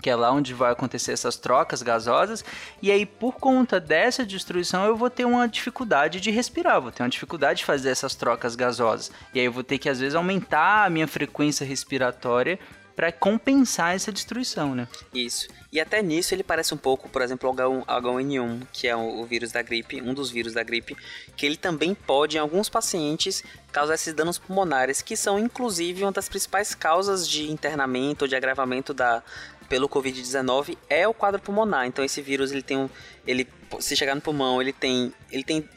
que 0.07 0.11
é 0.11 0.14
lá 0.14 0.31
onde 0.31 0.55
vai 0.55 0.71
acontecer 0.71 1.11
essas 1.11 1.37
trocas 1.37 1.83
gasosas, 1.83 2.45
e 2.81 2.92
aí 2.92 3.05
por 3.05 3.35
conta 3.40 3.81
dessa 3.81 4.25
destruição 4.25 4.85
eu 4.85 4.97
vou 4.97 5.11
ter 5.11 5.25
uma 5.25 5.49
dificuldade 5.49 6.21
de 6.21 6.31
respirar, 6.31 6.81
vou 6.81 6.92
ter 6.92 7.03
uma 7.03 7.09
dificuldade 7.09 7.59
de 7.59 7.64
fazer 7.64 7.90
essas 7.90 8.14
trocas 8.14 8.55
gasosas, 8.55 9.11
e 9.35 9.40
aí 9.40 9.47
eu 9.47 9.51
vou 9.51 9.64
ter 9.64 9.79
que 9.79 9.88
às 9.88 9.99
vezes 9.99 10.14
aumentar 10.14 10.85
a 10.85 10.90
minha 10.90 11.09
frequência 11.09 11.66
respiratória 11.66 12.57
para 12.95 13.12
compensar 13.12 13.95
essa 13.95 14.11
destruição, 14.11 14.75
né? 14.75 14.88
Isso. 15.12 15.49
E 15.71 15.79
até 15.79 16.01
nisso 16.03 16.35
ele 16.35 16.42
parece 16.42 16.73
um 16.73 16.79
pouco, 16.79 17.11
por 17.11 17.21
exemplo, 17.21 17.51
o 17.51 17.55
H1N1, 17.55 18.66
que 18.73 18.88
é 18.88 18.97
o 18.97 19.23
vírus 19.27 19.53
da 19.53 19.61
gripe, 19.61 20.01
um 20.01 20.14
dos 20.14 20.31
vírus 20.31 20.55
da 20.55 20.62
gripe, 20.62 20.97
que 21.37 21.45
ele 21.45 21.59
também 21.59 21.95
pode, 21.95 22.38
em 22.38 22.40
alguns 22.40 22.71
pacientes, 22.71 23.45
causar 23.71 23.97
esses 23.97 24.14
danos 24.14 24.38
pulmonares, 24.38 25.03
que 25.03 25.14
são 25.14 25.38
inclusive 25.38 26.05
uma 26.05 26.12
das 26.12 26.31
principais 26.31 26.75
causas 26.75 27.29
de 27.29 27.51
internamento 27.51 28.25
ou 28.25 28.29
de 28.29 28.35
agravamento 28.35 28.95
da, 28.95 29.23
pelo 29.69 29.89
Covid-19 29.89 30.77
é 30.89 31.07
o 31.07 31.15
quadro 31.15 31.41
pulmonar. 31.41 31.87
Então 31.87 32.05
esse 32.05 32.21
vírus 32.21 32.53
ele 32.53 32.63
tem 32.63 32.77
um, 32.77 32.89
ele 33.27 33.49
se 33.81 33.97
chegar 33.97 34.15
no 34.15 34.21
pulmão, 34.21 34.61
ele 34.61 34.73
tem 34.73 35.13
ele 35.31 35.45
tem 35.45 35.69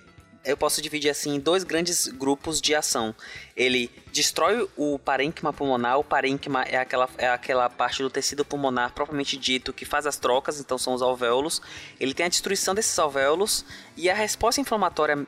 eu 0.43 0.56
posso 0.56 0.82
dividir 0.82 1.10
assim 1.10 1.36
em 1.36 1.39
dois 1.39 1.63
grandes 1.63 2.08
grupos 2.08 2.62
de 2.62 2.73
ação. 2.73 3.13
Ele 3.56 3.91
destrói 4.12 4.67
o 4.78 4.97
parênquima 4.97 5.52
pulmonar. 5.52 5.99
O 5.99 6.04
parênquima 6.04 6.63
é 6.63 6.78
aquela, 6.78 7.10
é 7.17 7.28
aquela 7.28 7.69
parte 7.69 8.02
do 8.02 8.10
tecido 8.10 8.45
pulmonar 8.45 8.93
propriamente 8.93 9.38
dito 9.38 9.73
que 9.73 9.86
faz 9.86 10.08
as 10.08 10.17
trocas, 10.17 10.60
então 10.60 10.78
são 10.78 10.93
os 10.93 11.02
alvéolos. 11.02 11.62
Ele 11.99 12.13
tem 12.13 12.25
a 12.25 12.30
destruição 12.30 12.73
desses 12.73 12.97
alvéolos 12.97 13.65
e 13.97 14.10
a 14.10 14.13
resposta 14.13 14.62
inflamatória 14.62 15.25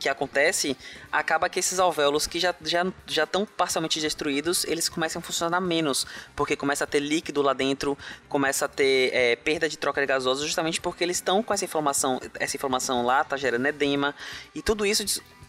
que 0.00 0.08
acontece, 0.08 0.76
acaba 1.12 1.48
que 1.48 1.60
esses 1.60 1.78
alvéolos 1.78 2.26
que 2.26 2.40
já 2.40 2.54
já 2.62 2.86
já 3.06 3.24
estão 3.24 3.44
parcialmente 3.44 4.00
destruídos, 4.00 4.64
eles 4.64 4.88
começam 4.88 5.20
a 5.20 5.22
funcionar 5.22 5.60
menos, 5.60 6.06
porque 6.34 6.56
começa 6.56 6.84
a 6.84 6.86
ter 6.86 7.00
líquido 7.00 7.42
lá 7.42 7.52
dentro, 7.52 7.96
começa 8.28 8.64
a 8.64 8.68
ter 8.68 9.14
é, 9.14 9.36
perda 9.36 9.68
de 9.68 9.76
troca 9.76 10.00
de 10.00 10.06
gasosa, 10.06 10.44
justamente 10.44 10.80
porque 10.80 11.04
eles 11.04 11.18
estão 11.18 11.42
com 11.42 11.52
essa 11.52 11.64
inflamação, 11.64 12.18
essa 12.38 12.56
inflamação 12.56 13.04
lá 13.04 13.22
tá 13.22 13.36
gerando 13.36 13.66
edema 13.66 14.14
e 14.54 14.62
tudo 14.62 14.86
isso 14.86 15.04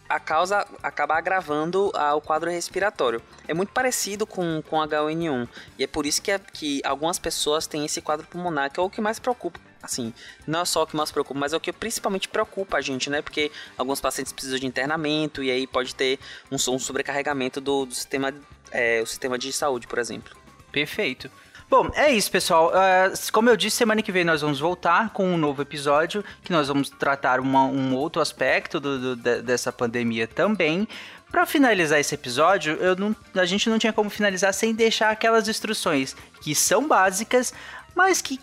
a 0.09 0.19
causa 0.19 0.67
acaba 0.83 1.17
agravando 1.17 1.89
o 2.15 2.21
quadro 2.21 2.49
respiratório. 2.51 3.21
É 3.47 3.53
muito 3.53 3.71
parecido 3.71 4.27
com, 4.27 4.61
com 4.61 4.75
H1N1 4.75 5.47
e 5.79 5.85
é 5.85 5.87
por 5.87 6.05
isso 6.05 6.21
que, 6.21 6.37
que 6.51 6.81
algumas 6.83 7.17
pessoas 7.17 7.65
têm 7.65 7.85
esse 7.85 8.01
quadro 8.01 8.27
pulmonar, 8.27 8.69
que 8.69 8.77
é 8.77 8.83
o 8.83 8.89
que 8.89 8.99
mais 8.99 9.19
preocupa 9.19 9.70
assim, 9.81 10.13
não 10.45 10.61
é 10.61 10.65
só 10.65 10.83
o 10.83 10.87
que 10.87 10.95
mais 10.95 11.11
preocupa, 11.11 11.39
mas 11.39 11.53
é 11.53 11.57
o 11.57 11.59
que 11.59 11.71
principalmente 11.71 12.27
preocupa 12.27 12.77
a 12.77 12.81
gente, 12.81 13.09
né? 13.09 13.21
Porque 13.21 13.51
alguns 13.77 13.99
pacientes 13.99 14.31
precisam 14.31 14.59
de 14.59 14.65
internamento 14.65 15.43
e 15.43 15.51
aí 15.51 15.65
pode 15.67 15.95
ter 15.95 16.19
um, 16.51 16.55
um 16.55 16.79
sobrecarregamento 16.79 17.59
do, 17.59 17.85
do 17.85 17.93
sistema, 17.93 18.33
é, 18.71 19.01
o 19.01 19.05
sistema 19.05 19.37
de 19.37 19.51
saúde, 19.51 19.87
por 19.87 19.99
exemplo. 19.99 20.35
Perfeito. 20.71 21.29
Bom, 21.71 21.89
é 21.95 22.11
isso, 22.11 22.29
pessoal. 22.29 22.69
Uh, 22.69 23.31
como 23.31 23.49
eu 23.49 23.55
disse, 23.55 23.77
semana 23.77 24.01
que 24.01 24.11
vem 24.11 24.25
nós 24.25 24.41
vamos 24.41 24.59
voltar 24.59 25.11
com 25.11 25.25
um 25.25 25.37
novo 25.37 25.61
episódio, 25.61 26.21
que 26.43 26.51
nós 26.51 26.67
vamos 26.67 26.89
tratar 26.89 27.39
uma, 27.39 27.63
um 27.63 27.95
outro 27.95 28.21
aspecto 28.21 28.77
do, 28.77 29.15
do, 29.15 29.41
dessa 29.41 29.71
pandemia 29.71 30.27
também. 30.27 30.85
Para 31.31 31.45
finalizar 31.45 31.97
esse 31.97 32.13
episódio, 32.13 32.77
não, 32.97 33.15
a 33.41 33.45
gente 33.45 33.69
não 33.69 33.79
tinha 33.79 33.93
como 33.93 34.09
finalizar 34.09 34.53
sem 34.53 34.75
deixar 34.75 35.11
aquelas 35.11 35.47
instruções 35.47 36.13
que 36.41 36.53
são 36.53 36.85
básicas, 36.85 37.53
mas 37.95 38.21
que 38.21 38.39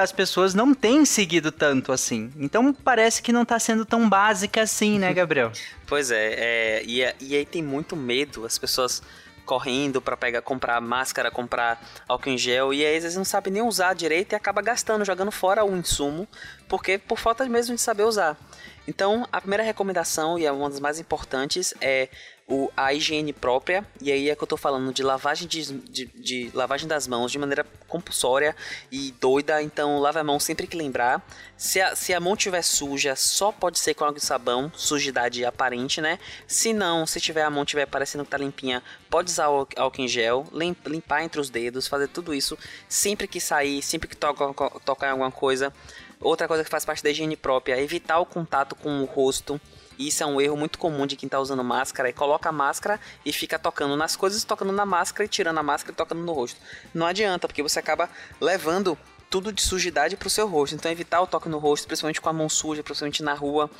as 0.00 0.12
pessoas 0.12 0.54
não 0.54 0.74
têm 0.74 1.04
seguido 1.04 1.50
tanto 1.50 1.92
assim. 1.92 2.32
Então 2.36 2.72
parece 2.72 3.22
que 3.22 3.32
não 3.32 3.42
está 3.42 3.58
sendo 3.58 3.84
tão 3.84 4.08
básica 4.08 4.62
assim, 4.62 4.98
né, 4.98 5.12
Gabriel? 5.14 5.52
pois 5.86 6.10
é, 6.10 6.34
é 6.36 6.82
e, 6.84 7.00
e 7.20 7.36
aí 7.36 7.46
tem 7.46 7.62
muito 7.62 7.96
medo, 7.96 8.44
as 8.44 8.58
pessoas 8.58 9.02
correndo 9.44 10.00
para 10.00 10.16
pegar, 10.16 10.42
comprar 10.42 10.80
máscara, 10.80 11.30
comprar 11.30 11.82
álcool 12.08 12.30
em 12.30 12.38
gel 12.38 12.72
e 12.72 12.84
aí 12.84 12.96
às 12.96 13.02
vezes 13.02 13.16
não 13.16 13.24
sabe 13.24 13.50
nem 13.50 13.62
usar 13.62 13.94
direito 13.94 14.32
e 14.32 14.36
acaba 14.36 14.62
gastando, 14.62 15.04
jogando 15.04 15.30
fora 15.30 15.64
o 15.64 15.76
insumo, 15.76 16.26
porque 16.68 16.98
por 16.98 17.18
falta 17.18 17.46
mesmo 17.46 17.74
de 17.74 17.80
saber 17.80 18.04
usar. 18.04 18.36
Então, 18.86 19.26
a 19.32 19.40
primeira 19.40 19.62
recomendação, 19.62 20.38
e 20.38 20.44
é 20.44 20.52
uma 20.52 20.68
das 20.68 20.80
mais 20.80 20.98
importantes, 20.98 21.72
é 21.80 22.08
o, 22.46 22.70
a 22.76 22.92
higiene 22.92 23.32
própria, 23.32 23.86
e 24.00 24.12
aí 24.12 24.28
é 24.28 24.36
que 24.36 24.42
eu 24.42 24.46
tô 24.46 24.56
falando 24.56 24.92
de 24.92 25.02
lavagem, 25.02 25.48
de, 25.48 25.64
de, 25.64 26.06
de, 26.06 26.50
lavagem 26.52 26.86
das 26.86 27.08
mãos 27.08 27.32
de 27.32 27.38
maneira 27.38 27.64
compulsória 27.88 28.54
e 28.92 29.14
doida, 29.18 29.62
então 29.62 29.98
lave 29.98 30.18
a 30.18 30.24
mão 30.24 30.38
sempre 30.38 30.66
que 30.66 30.76
lembrar. 30.76 31.26
Se 31.56 31.80
a, 31.80 31.96
se 31.96 32.12
a 32.12 32.20
mão 32.20 32.36
tiver 32.36 32.60
suja, 32.62 33.16
só 33.16 33.50
pode 33.50 33.78
ser 33.78 33.94
com 33.94 34.04
água 34.04 34.18
e 34.18 34.20
sabão, 34.20 34.70
sujidade 34.74 35.44
aparente, 35.44 36.00
né? 36.02 36.18
Se 36.46 36.74
não, 36.74 37.06
se 37.06 37.18
tiver 37.18 37.42
a 37.42 37.50
mão 37.50 37.64
tiver 37.64 37.86
parecendo 37.86 38.24
que 38.24 38.30
tá 38.30 38.36
limpinha, 38.36 38.82
pode 39.08 39.30
usar 39.30 39.46
álcool 39.46 40.02
em 40.02 40.08
gel, 40.08 40.46
limpar 40.52 41.22
entre 41.22 41.40
os 41.40 41.48
dedos, 41.48 41.88
fazer 41.88 42.08
tudo 42.08 42.34
isso 42.34 42.58
sempre 42.88 43.26
que 43.26 43.40
sair, 43.40 43.80
sempre 43.80 44.08
que 44.08 44.16
toca, 44.16 44.52
tocar 44.80 45.08
em 45.08 45.10
alguma 45.12 45.30
coisa. 45.30 45.72
Outra 46.24 46.48
coisa 46.48 46.64
que 46.64 46.70
faz 46.70 46.84
parte 46.84 47.04
da 47.04 47.10
higiene 47.10 47.36
própria 47.36 47.74
é 47.74 47.82
evitar 47.82 48.18
o 48.18 48.26
contato 48.26 48.74
com 48.74 49.00
o 49.00 49.04
rosto 49.04 49.60
isso 49.98 50.22
é 50.22 50.26
um 50.26 50.40
erro 50.40 50.56
muito 50.56 50.78
comum 50.78 51.06
de 51.06 51.16
quem 51.16 51.26
está 51.26 51.38
usando 51.38 51.62
máscara, 51.62 52.08
é 52.08 52.12
coloca 52.12 52.48
a 52.48 52.52
máscara 52.52 52.98
e 53.24 53.32
fica 53.32 53.58
tocando 53.58 53.96
nas 53.96 54.16
coisas, 54.16 54.42
tocando 54.42 54.72
na 54.72 54.84
máscara 54.84 55.24
e 55.24 55.28
tirando 55.28 55.58
a 55.58 55.62
máscara 55.62 55.92
e 55.92 55.96
tocando 55.96 56.20
no 56.20 56.32
rosto. 56.32 56.60
Não 56.92 57.06
adianta, 57.06 57.46
porque 57.46 57.62
você 57.62 57.78
acaba 57.78 58.10
levando 58.40 58.98
tudo 59.30 59.52
de 59.52 59.62
sujidade 59.62 60.16
para 60.16 60.26
o 60.26 60.30
seu 60.30 60.48
rosto. 60.48 60.74
Então 60.74 60.90
evitar 60.90 61.20
o 61.20 61.26
toque 61.26 61.48
no 61.48 61.58
rosto, 61.58 61.86
principalmente 61.86 62.20
com 62.20 62.28
a 62.28 62.32
mão 62.32 62.48
suja, 62.48 62.82
principalmente 62.82 63.22
na 63.22 63.34
rua. 63.34 63.70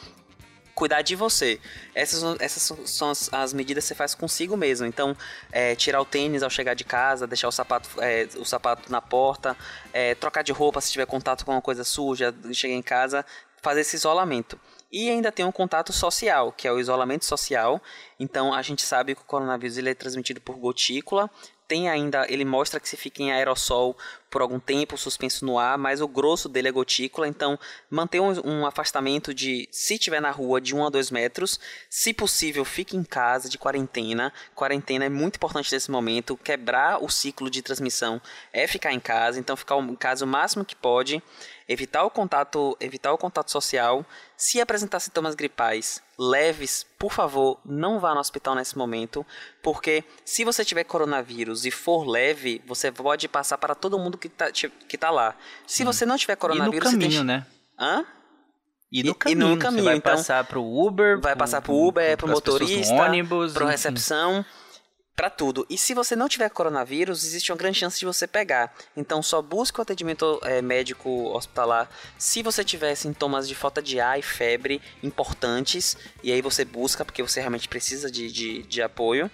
Cuidar 0.75 1.03
de 1.03 1.15
você. 1.15 1.61
Essas, 1.95 2.23
essas 2.41 2.91
são 2.91 3.11
as, 3.11 3.33
as 3.33 3.53
medidas 3.53 3.85
que 3.85 3.89
você 3.89 3.95
faz 3.95 4.15
consigo 4.15 4.57
mesmo. 4.57 4.87
Então, 4.87 5.17
é, 5.53 5.75
tirar 5.77 6.01
o 6.01 6.05
tênis 6.05 6.43
ao 6.43 6.51
chegar 6.51 6.75
de 6.75 6.85
casa, 6.85 7.27
deixar 7.27 7.49
o 7.49 7.53
sapato, 7.53 7.89
é, 8.01 8.29
o 8.37 8.45
sapato 8.45 8.91
na 8.91 9.01
porta, 9.01 9.57
é, 9.93 10.15
trocar 10.15 10.43
de 10.43 10.53
roupa 10.53 10.81
se 10.81 10.91
tiver 10.91 11.07
contato 11.07 11.45
com 11.45 11.53
uma 11.53 11.63
coisa 11.63 11.85
suja, 11.85 12.35
chegar 12.53 12.75
em 12.75 12.83
casa, 12.83 13.25
fazer 13.63 13.81
esse 13.81 13.97
isolamento. 13.97 14.59
E 14.93 15.11
ainda 15.11 15.33
tem 15.33 15.45
um 15.45 15.51
contato 15.51 15.93
social, 15.93 16.53
que 16.53 16.69
é 16.69 16.73
o 16.73 16.79
isolamento 16.79 17.25
social. 17.25 17.83
Então 18.21 18.55
a 18.55 18.63
gente 18.63 18.83
sabe 18.83 19.15
que 19.15 19.23
o 19.23 19.25
coronavírus 19.25 19.77
ele 19.77 19.91
é 19.91 19.95
transmitido 19.95 20.41
por 20.41 20.57
gotícula. 20.57 21.29
Tem 21.67 21.89
ainda, 21.89 22.27
ele 22.29 22.45
mostra 22.45 22.79
que 22.79 22.89
se 22.89 22.97
fica 22.97 23.23
em 23.23 23.33
aerossol 23.33 23.97
por 24.35 24.43
algum 24.43 24.59
tempo 24.59 24.99
suspenso 24.99 25.47
no 25.47 25.61
ar, 25.61 25.79
mas 25.79 26.01
o 26.01 26.09
grosso 26.09 26.49
dele 26.49 26.67
é 26.67 26.73
gotícula, 26.73 27.29
então 27.29 27.57
manter 27.89 28.19
um, 28.19 28.33
um 28.45 28.67
afastamento 28.67 29.33
de, 29.33 29.69
se 29.71 29.95
estiver 29.95 30.21
na 30.21 30.33
rua, 30.33 30.61
de 30.61 30.75
1 30.75 30.87
a 30.87 30.91
2 30.91 31.13
metros. 31.13 31.61
Se 31.89 32.13
possível, 32.13 32.65
fique 32.65 32.97
em 32.97 33.05
casa 33.05 33.49
de 33.49 33.57
quarentena. 33.57 34.33
Quarentena 34.53 35.05
é 35.05 35.09
muito 35.09 35.37
importante 35.37 35.73
nesse 35.73 35.89
momento. 35.89 36.37
Quebrar 36.37 37.01
o 37.01 37.09
ciclo 37.09 37.49
de 37.49 37.63
transmissão 37.63 38.21
é 38.53 38.67
ficar 38.67 38.93
em 38.93 38.99
casa, 38.99 39.39
então 39.39 39.57
ficar 39.57 39.79
em 39.79 39.95
casa 39.95 40.25
o 40.25 40.29
máximo 40.29 40.65
que 40.65 40.75
pode 40.75 41.23
evitar 41.69 42.05
o 42.05 42.11
contato, 42.11 42.77
evitar 42.81 43.13
o 43.13 43.19
contato 43.19 43.51
social. 43.51 44.05
Se 44.37 44.61
apresentar 44.61 45.01
sintomas 45.01 45.35
gripais 45.35 46.03
leves, 46.19 46.87
por 46.99 47.13
favor, 47.13 47.59
não 47.65 47.99
vá 47.99 48.15
no 48.15 48.21
hospital 48.21 48.55
nesse 48.55 48.77
momento, 48.77 49.27
porque 49.63 50.05
se 50.25 50.45
você 50.45 50.65
tiver 50.65 50.85
coronavírus 50.85 51.65
e 51.65 51.71
for 51.71 52.05
leve, 52.05 52.63
você 52.67 52.91
pode 52.91 53.29
passar 53.29 53.59
para 53.59 53.75
todo 53.75 53.99
mundo 53.99 54.19
que 54.29 54.45
está 54.45 54.69
que 54.89 54.99
tá 54.99 55.11
lá. 55.11 55.35
Se 55.67 55.79
Sim. 55.79 55.85
você 55.85 56.07
não 56.07 56.17
tiver 56.17 56.37
coronavírus, 56.37 56.91
e 56.91 56.95
no 56.95 57.01
caminho, 57.01 57.19
tem... 57.21 57.25
né? 57.25 57.47
Hã? 57.79 58.05
E 58.91 59.03
no 59.03 59.15
caminho, 59.15 59.47
e 59.47 59.51
no 59.55 59.59
caminho 59.59 59.83
você 59.83 59.89
vai 59.89 59.97
então, 59.97 60.13
passar 60.13 60.45
pro 60.45 60.63
Uber, 60.63 61.21
vai 61.21 61.35
passar 61.35 61.61
pro 61.61 61.75
Uber, 61.75 62.17
pro, 62.17 62.27
pro 62.27 62.35
motorista, 62.35 62.95
ônibus, 62.95 63.53
pro 63.53 63.67
recepção. 63.67 64.45
Para 65.17 65.31
tudo. 65.31 65.65
E 65.71 65.79
se 65.79 65.95
você 65.95 66.17
não 66.17 66.29
tiver 66.29 66.51
coronavírus, 66.51 67.25
existe 67.25 67.53
uma 67.53 67.57
grande 67.57 67.79
chance 67.79 67.97
de 68.01 68.05
você 68.05 68.27
pegar. 68.27 68.75
Então 68.97 69.23
só 69.23 69.41
busque 69.41 69.79
o 69.79 69.83
atendimento 69.83 70.41
é, 70.43 70.61
médico 70.61 71.09
hospitalar 71.33 71.89
se 72.19 72.43
você 72.43 72.65
tiver 72.65 72.93
sintomas 72.97 73.47
de 73.47 73.55
falta 73.55 73.81
de 73.81 74.01
ar 74.01 74.19
e 74.19 74.23
febre 74.23 74.83
importantes. 75.05 75.97
E 76.21 76.33
aí 76.33 76.43
você 76.43 76.65
busca, 76.65 77.05
porque 77.05 77.23
você 77.23 77.39
realmente 77.39 77.69
precisa 77.69 78.11
de, 78.11 78.31
de, 78.31 78.65
de 78.65 78.83
apoio. 78.83 79.31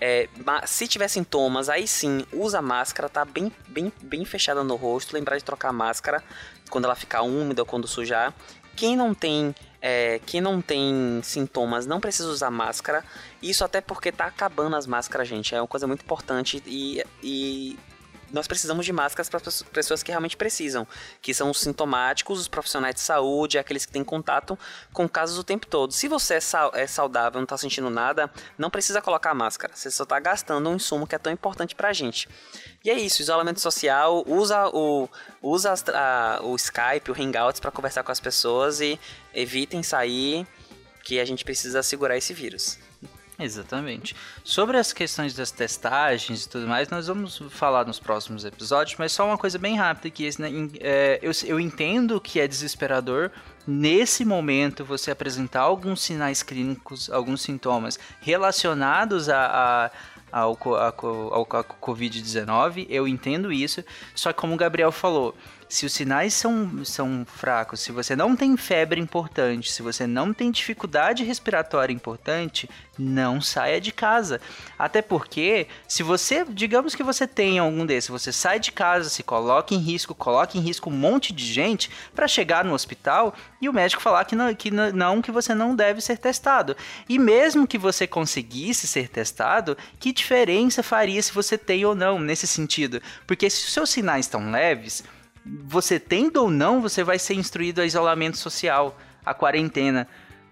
É, 0.00 0.28
se 0.66 0.86
tiver 0.86 1.08
sintomas, 1.08 1.68
aí 1.68 1.86
sim, 1.86 2.24
usa 2.32 2.60
máscara, 2.60 3.08
tá 3.08 3.24
bem, 3.24 3.50
bem, 3.68 3.92
bem 4.02 4.24
fechada 4.24 4.62
no 4.62 4.76
rosto. 4.76 5.14
Lembrar 5.14 5.38
de 5.38 5.44
trocar 5.44 5.70
a 5.70 5.72
máscara 5.72 6.22
quando 6.70 6.84
ela 6.84 6.94
ficar 6.94 7.22
úmida 7.22 7.62
ou 7.62 7.66
quando 7.66 7.86
sujar. 7.86 8.34
Quem 8.74 8.94
não 8.94 9.14
tem 9.14 9.54
é, 9.80 10.20
quem 10.26 10.40
não 10.40 10.60
tem 10.60 11.20
sintomas 11.22 11.86
não 11.86 12.00
precisa 12.00 12.28
usar 12.28 12.50
máscara. 12.50 13.04
Isso 13.42 13.64
até 13.64 13.80
porque 13.80 14.10
tá 14.10 14.26
acabando 14.26 14.76
as 14.76 14.86
máscaras, 14.86 15.28
gente. 15.28 15.54
É 15.54 15.60
uma 15.60 15.68
coisa 15.68 15.86
muito 15.86 16.02
importante 16.02 16.62
e, 16.66 17.02
e 17.22 17.78
nós 18.32 18.46
precisamos 18.46 18.84
de 18.84 18.92
máscaras 18.92 19.28
para 19.28 19.40
pessoas 19.72 20.02
que 20.02 20.10
realmente 20.10 20.36
precisam, 20.36 20.86
que 21.22 21.32
são 21.32 21.50
os 21.50 21.60
sintomáticos, 21.60 22.40
os 22.40 22.48
profissionais 22.48 22.94
de 22.94 23.00
saúde, 23.00 23.58
aqueles 23.58 23.86
que 23.86 23.92
têm 23.92 24.04
contato 24.04 24.58
com 24.92 25.08
casos 25.08 25.38
o 25.38 25.44
tempo 25.44 25.66
todo. 25.66 25.92
Se 25.92 26.08
você 26.08 26.34
é, 26.34 26.40
é 26.74 26.86
saudável, 26.86 27.38
não 27.38 27.44
está 27.44 27.56
sentindo 27.56 27.90
nada, 27.90 28.30
não 28.58 28.70
precisa 28.70 29.00
colocar 29.00 29.34
máscara. 29.34 29.74
Você 29.74 29.90
só 29.90 30.02
está 30.02 30.18
gastando 30.18 30.68
um 30.68 30.76
insumo 30.76 31.06
que 31.06 31.14
é 31.14 31.18
tão 31.18 31.32
importante 31.32 31.74
para 31.74 31.88
a 31.88 31.92
gente. 31.92 32.28
E 32.84 32.90
é 32.90 32.94
isso, 32.94 33.22
isolamento 33.22 33.60
social, 33.60 34.24
usa 34.26 34.68
o, 34.68 35.08
usa 35.42 35.74
a, 35.94 36.40
o 36.42 36.54
Skype, 36.56 37.10
o 37.10 37.14
Hangouts 37.14 37.60
para 37.60 37.70
conversar 37.70 38.02
com 38.02 38.12
as 38.12 38.20
pessoas 38.20 38.80
e 38.80 38.98
evitem 39.34 39.82
sair, 39.82 40.46
que 41.04 41.20
a 41.20 41.24
gente 41.24 41.44
precisa 41.44 41.82
segurar 41.82 42.16
esse 42.16 42.34
vírus. 42.34 42.78
Exatamente. 43.38 44.16
Sobre 44.42 44.78
as 44.78 44.92
questões 44.92 45.34
das 45.34 45.50
testagens 45.50 46.44
e 46.44 46.48
tudo 46.48 46.66
mais, 46.66 46.88
nós 46.88 47.06
vamos 47.06 47.38
falar 47.50 47.86
nos 47.86 47.98
próximos 47.98 48.44
episódios, 48.46 48.96
mas 48.98 49.12
só 49.12 49.26
uma 49.26 49.36
coisa 49.36 49.58
bem 49.58 49.76
rápida 49.76 50.08
que 50.08 50.28
né, 50.40 50.48
é, 50.80 51.18
eu, 51.22 51.30
eu 51.44 51.60
entendo 51.60 52.18
que 52.18 52.40
é 52.40 52.48
desesperador 52.48 53.30
nesse 53.66 54.24
momento 54.24 54.84
você 54.84 55.10
apresentar 55.10 55.60
alguns 55.60 56.00
sinais 56.00 56.42
clínicos, 56.42 57.10
alguns 57.10 57.42
sintomas 57.42 57.98
relacionados 58.20 59.28
a, 59.28 59.86
a 59.86 59.90
ao, 60.32 60.58
ao, 60.64 61.36
ao 61.40 61.46
Covid-19, 61.46 62.86
eu 62.90 63.06
entendo 63.06 63.52
isso, 63.52 63.82
só 64.14 64.32
que 64.32 64.40
como 64.40 64.54
o 64.54 64.56
Gabriel 64.56 64.92
falou, 64.92 65.34
se 65.68 65.84
os 65.84 65.92
sinais 65.92 66.32
são, 66.34 66.84
são 66.84 67.26
fracos, 67.26 67.80
se 67.80 67.90
você 67.90 68.14
não 68.14 68.36
tem 68.36 68.56
febre 68.56 69.00
importante, 69.00 69.72
se 69.72 69.82
você 69.82 70.06
não 70.06 70.32
tem 70.32 70.50
dificuldade 70.50 71.24
respiratória 71.24 71.92
importante, 71.92 72.68
não 72.98 73.40
saia 73.40 73.80
de 73.80 73.92
casa. 73.92 74.40
Até 74.78 75.02
porque, 75.02 75.66
se 75.86 76.02
você, 76.02 76.44
digamos 76.48 76.94
que 76.94 77.02
você 77.02 77.26
tem 77.26 77.58
algum 77.58 77.84
desses, 77.84 78.08
você 78.08 78.32
sai 78.32 78.60
de 78.60 78.72
casa, 78.72 79.10
se 79.10 79.22
coloca 79.22 79.74
em 79.74 79.78
risco, 79.78 80.14
coloca 80.14 80.56
em 80.56 80.60
risco 80.60 80.88
um 80.88 80.94
monte 80.94 81.32
de 81.32 81.44
gente 81.44 81.90
para 82.14 82.28
chegar 82.28 82.64
no 82.64 82.72
hospital 82.72 83.34
e 83.60 83.68
o 83.68 83.72
médico 83.72 84.02
falar 84.02 84.24
que 84.24 84.36
não, 84.36 84.54
que 84.54 84.70
não, 84.70 85.20
que 85.20 85.32
você 85.32 85.54
não 85.54 85.74
deve 85.74 86.00
ser 86.00 86.18
testado. 86.18 86.76
E 87.08 87.18
mesmo 87.18 87.66
que 87.66 87.78
você 87.78 88.06
conseguisse 88.06 88.86
ser 88.86 89.08
testado, 89.08 89.76
que 89.98 90.12
diferença 90.12 90.82
faria 90.82 91.20
se 91.20 91.32
você 91.32 91.58
tem 91.58 91.84
ou 91.84 91.94
não 91.94 92.18
nesse 92.18 92.46
sentido? 92.46 93.02
Porque 93.26 93.50
se 93.50 93.66
os 93.66 93.72
seus 93.72 93.90
sinais 93.90 94.26
estão 94.26 94.50
leves, 94.50 95.04
você 95.64 96.00
tendo 96.00 96.38
ou 96.38 96.50
não, 96.50 96.80
você 96.80 97.04
vai 97.04 97.18
ser 97.18 97.34
instruído 97.34 97.80
a 97.80 97.86
isolamento 97.86 98.36
social, 98.36 98.98
a 99.24 99.32
quarentena. 99.32 100.08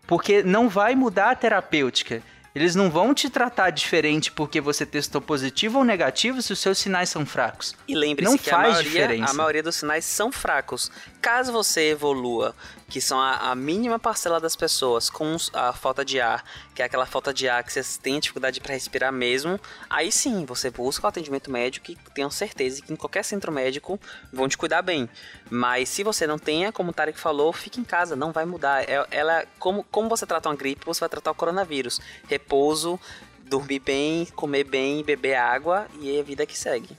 Porque 0.07 0.43
não 0.43 0.69
vai 0.69 0.95
mudar 0.95 1.31
a 1.31 1.35
terapêutica. 1.35 2.23
Eles 2.55 2.77
não 2.77 2.89
vão 2.89 3.13
te 3.13 3.29
tratar 3.29 3.71
diferente 3.71 4.31
porque 4.31 4.61
você 4.61 4.87
testou 4.87 5.21
positivo 5.21 5.79
ou 5.79 5.85
negativo 5.85 6.41
se 6.41 6.53
os 6.53 6.61
seus 6.61 6.79
sinais 6.79 7.09
são 7.09 7.27
fracos. 7.27 7.75
E 7.89 7.97
lembre-se 7.97 8.39
que 8.39 8.49
faz 8.49 8.69
a 8.69 8.73
maioria, 8.75 8.91
diferença. 8.91 9.33
a 9.33 9.35
maioria 9.35 9.63
dos 9.63 9.75
sinais 9.75 10.05
são 10.05 10.31
fracos. 10.31 10.89
Caso 11.21 11.53
você 11.53 11.91
evolua 11.91 12.55
que 12.89 13.01
são 13.01 13.19
a, 13.19 13.51
a, 13.51 13.55
mínima 13.55 13.99
parcela 13.99 14.41
das 14.41 14.55
pessoas 14.55 15.11
com 15.11 15.37
a 15.53 15.73
falta 15.73 16.05
de 16.05 16.21
ar, 16.21 16.45
que 16.75 16.83
é 16.83 16.85
aquela 16.85 17.07
falta 17.07 17.33
de 17.33 17.49
ar 17.49 17.65
que 17.65 17.73
você 17.73 17.83
tem 18.01 18.21
dificuldade 18.21 18.61
para 18.61 18.75
respirar 18.75 19.13
mesmo, 19.13 19.59
aí 19.89 20.13
sim 20.13 20.45
você 20.45 20.71
busca 20.71 21.07
o 21.07 21.09
atendimento 21.09 21.51
médico 21.51 21.91
e 21.91 21.97
tenho 22.15 22.31
certeza 22.31 22.83
que 22.83 22.93
em 22.93 22.97
qualquer 22.97 23.25
centro 23.25 23.51
médico 23.51 23.99
vão 24.33 24.49
te 24.49 24.57
cuidar 24.57 24.83
bem. 24.83 25.09
Mas 25.51 25.89
se 25.89 26.05
você 26.05 26.27
não 26.27 26.39
tenha, 26.39 26.71
como 26.71 26.91
o 26.91 26.93
Tarek 26.93 27.19
falou, 27.19 27.53
fique 27.53 27.81
em 27.81 27.85
casa, 27.85 28.15
não 28.15 28.33
vai 28.33 28.45
mudar. 28.45 28.89
É, 28.89 29.05
ela, 29.11 29.45
como, 29.59 29.85
como 29.91 30.09
você 30.09 30.27
trata 30.27 30.49
uma 30.49 30.57
gripe, 30.57 30.85
você 30.85 31.01
vai 31.01 31.09
tratar 31.09 31.31
o 31.31 31.35
coronavírus. 31.35 32.01
Repouso, 32.45 33.01
dormir 33.45 33.79
bem, 33.79 34.27
comer 34.37 34.65
bem, 34.65 35.03
beber 35.03 35.35
água 35.35 35.87
e 35.99 36.15
é 36.15 36.21
a 36.21 36.23
vida 36.23 36.45
que 36.45 36.57
segue. 36.57 36.91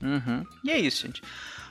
Uhum. 0.00 0.46
E 0.64 0.70
é 0.70 0.78
isso, 0.78 1.06
gente. 1.06 1.22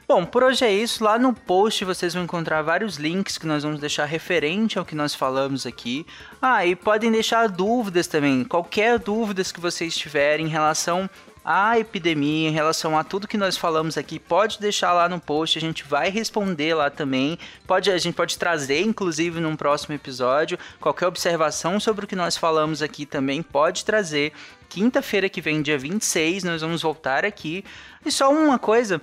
Bom, 0.07 0.25
por 0.25 0.43
hoje 0.43 0.65
é 0.65 0.73
isso. 0.73 1.03
Lá 1.03 1.17
no 1.17 1.33
post 1.33 1.85
vocês 1.85 2.13
vão 2.13 2.23
encontrar 2.23 2.61
vários 2.61 2.97
links 2.97 3.37
que 3.37 3.47
nós 3.47 3.63
vamos 3.63 3.79
deixar 3.79 4.03
referente 4.03 4.77
ao 4.77 4.83
que 4.83 4.93
nós 4.93 5.15
falamos 5.15 5.65
aqui. 5.65 6.05
Ah, 6.41 6.65
e 6.65 6.75
podem 6.75 7.09
deixar 7.09 7.47
dúvidas 7.47 8.07
também. 8.07 8.43
Qualquer 8.43 8.99
dúvidas 8.99 9.53
que 9.53 9.61
vocês 9.61 9.95
tiverem 9.95 10.47
em 10.47 10.49
relação 10.49 11.09
à 11.43 11.77
epidemia, 11.79 12.49
em 12.49 12.51
relação 12.51 12.97
a 12.97 13.03
tudo 13.03 13.27
que 13.27 13.37
nós 13.37 13.57
falamos 13.57 13.97
aqui, 13.97 14.19
pode 14.19 14.59
deixar 14.59 14.93
lá 14.93 15.09
no 15.09 15.19
post, 15.19 15.57
a 15.57 15.61
gente 15.61 15.83
vai 15.83 16.09
responder 16.09 16.73
lá 16.73 16.89
também. 16.89 17.37
Pode, 17.65 17.89
a 17.91 17.97
gente 17.97 18.15
pode 18.15 18.37
trazer, 18.37 18.81
inclusive, 18.81 19.39
num 19.39 19.55
próximo 19.55 19.95
episódio. 19.95 20.57
Qualquer 20.79 21.07
observação 21.07 21.79
sobre 21.79 22.05
o 22.05 22.07
que 22.07 22.15
nós 22.15 22.37
falamos 22.37 22.81
aqui 22.81 23.05
também 23.05 23.41
pode 23.41 23.83
trazer. 23.83 24.33
Quinta-feira 24.69 25.27
que 25.27 25.41
vem, 25.41 25.61
dia 25.61 25.77
26, 25.77 26.43
nós 26.43 26.61
vamos 26.61 26.81
voltar 26.81 27.25
aqui. 27.25 27.65
E 28.05 28.11
só 28.11 28.31
uma 28.31 28.57
coisa, 28.57 29.01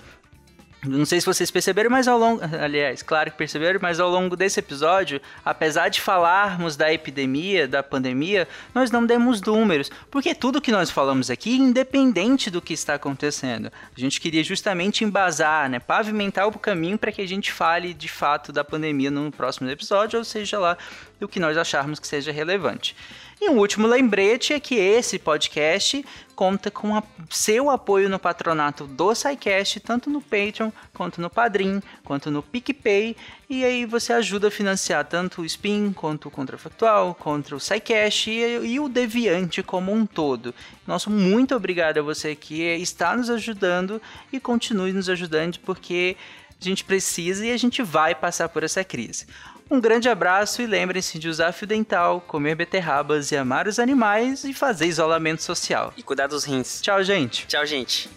não 0.83 1.05
sei 1.05 1.19
se 1.19 1.25
vocês 1.25 1.51
perceberam, 1.51 1.89
mas 1.89 2.07
ao 2.07 2.17
longo. 2.17 2.41
Aliás, 2.61 3.01
claro 3.01 3.31
que 3.31 3.37
perceberam, 3.37 3.79
mas 3.81 3.99
ao 3.99 4.09
longo 4.09 4.35
desse 4.35 4.59
episódio, 4.59 5.21
apesar 5.43 5.89
de 5.89 5.99
falarmos 5.99 6.77
da 6.77 6.91
epidemia, 6.93 7.67
da 7.67 7.83
pandemia, 7.83 8.47
nós 8.73 8.89
não 8.89 9.05
demos 9.05 9.41
números. 9.41 9.91
Porque 10.09 10.33
tudo 10.33 10.61
que 10.61 10.71
nós 10.71 10.89
falamos 10.89 11.29
aqui, 11.29 11.57
independente 11.57 12.49
do 12.49 12.61
que 12.61 12.73
está 12.73 12.93
acontecendo, 12.93 13.71
a 13.95 13.99
gente 13.99 14.21
queria 14.21 14.43
justamente 14.43 15.03
embasar, 15.03 15.69
né? 15.69 15.79
Pavimentar 15.79 16.47
o 16.47 16.57
caminho 16.57 16.97
para 16.97 17.11
que 17.11 17.21
a 17.21 17.27
gente 17.27 17.51
fale 17.51 17.93
de 17.93 18.07
fato 18.07 18.53
da 18.53 18.63
pandemia 18.63 19.11
no 19.11 19.31
próximo 19.31 19.69
episódio, 19.69 20.17
ou 20.17 20.23
seja 20.23 20.57
lá, 20.59 20.77
do 21.19 21.27
que 21.27 21.39
nós 21.39 21.57
acharmos 21.57 21.99
que 21.99 22.07
seja 22.07 22.31
relevante. 22.31 22.95
E 23.41 23.49
um 23.49 23.57
último 23.57 23.87
lembrete 23.87 24.51
é 24.51 24.59
que 24.59 24.75
esse 24.75 25.17
podcast 25.17 26.05
conta 26.35 26.69
com 26.69 26.93
a, 26.93 27.01
seu 27.29 27.69
apoio 27.69 28.09
no 28.09 28.19
patronato 28.19 28.85
do 28.85 29.15
SciCast, 29.15 29.79
tanto 29.79 30.09
no 30.09 30.21
Patreon, 30.21 30.71
quanto 30.93 31.21
no 31.21 31.29
Padrim, 31.29 31.81
quanto 32.03 32.29
no 32.29 32.43
PicPay, 32.43 33.15
e 33.49 33.63
aí 33.63 33.85
você 33.85 34.11
ajuda 34.11 34.49
a 34.49 34.51
financiar 34.51 35.05
tanto 35.05 35.41
o 35.41 35.45
Spin, 35.45 35.93
quanto 35.93 36.27
o 36.27 36.31
Contrafactual, 36.31 37.15
contra 37.15 37.55
o 37.55 37.61
SciCast 37.61 38.29
e, 38.29 38.73
e 38.73 38.79
o 38.79 38.89
Deviante 38.89 39.63
como 39.63 39.93
um 39.93 40.05
todo. 40.05 40.53
Nosso 40.85 41.09
muito 41.09 41.55
obrigado 41.55 41.99
a 41.99 42.03
você 42.03 42.35
que 42.35 42.61
está 42.61 43.15
nos 43.15 43.29
ajudando 43.29 44.01
e 44.33 44.39
continue 44.39 44.91
nos 44.91 45.07
ajudando, 45.07 45.59
porque 45.59 46.17
a 46.59 46.63
gente 46.63 46.83
precisa 46.83 47.45
e 47.45 47.51
a 47.51 47.57
gente 47.57 47.81
vai 47.81 48.13
passar 48.13 48.49
por 48.49 48.63
essa 48.63 48.83
crise. 48.83 49.25
Um 49.71 49.79
grande 49.79 50.09
abraço 50.09 50.63
e 50.63 50.65
lembrem-se 50.65 51.19
de 51.19 51.29
usar 51.29 51.51
fio 51.51 51.67
dental, 51.67 52.21
comer 52.21 52.55
beterrabas 52.55 53.31
e 53.31 53.37
amar 53.37 53.67
os 53.67 53.77
animais 53.77 54.43
e 54.43 54.51
fazer 54.51 54.87
isolamento 54.87 55.43
social. 55.43 55.93
E 55.95 56.01
cuidar 56.01 56.25
dos 56.25 56.43
rins. 56.43 56.81
Tchau, 56.81 57.03
gente. 57.03 57.45
Tchau, 57.45 57.65
gente. 57.67 58.09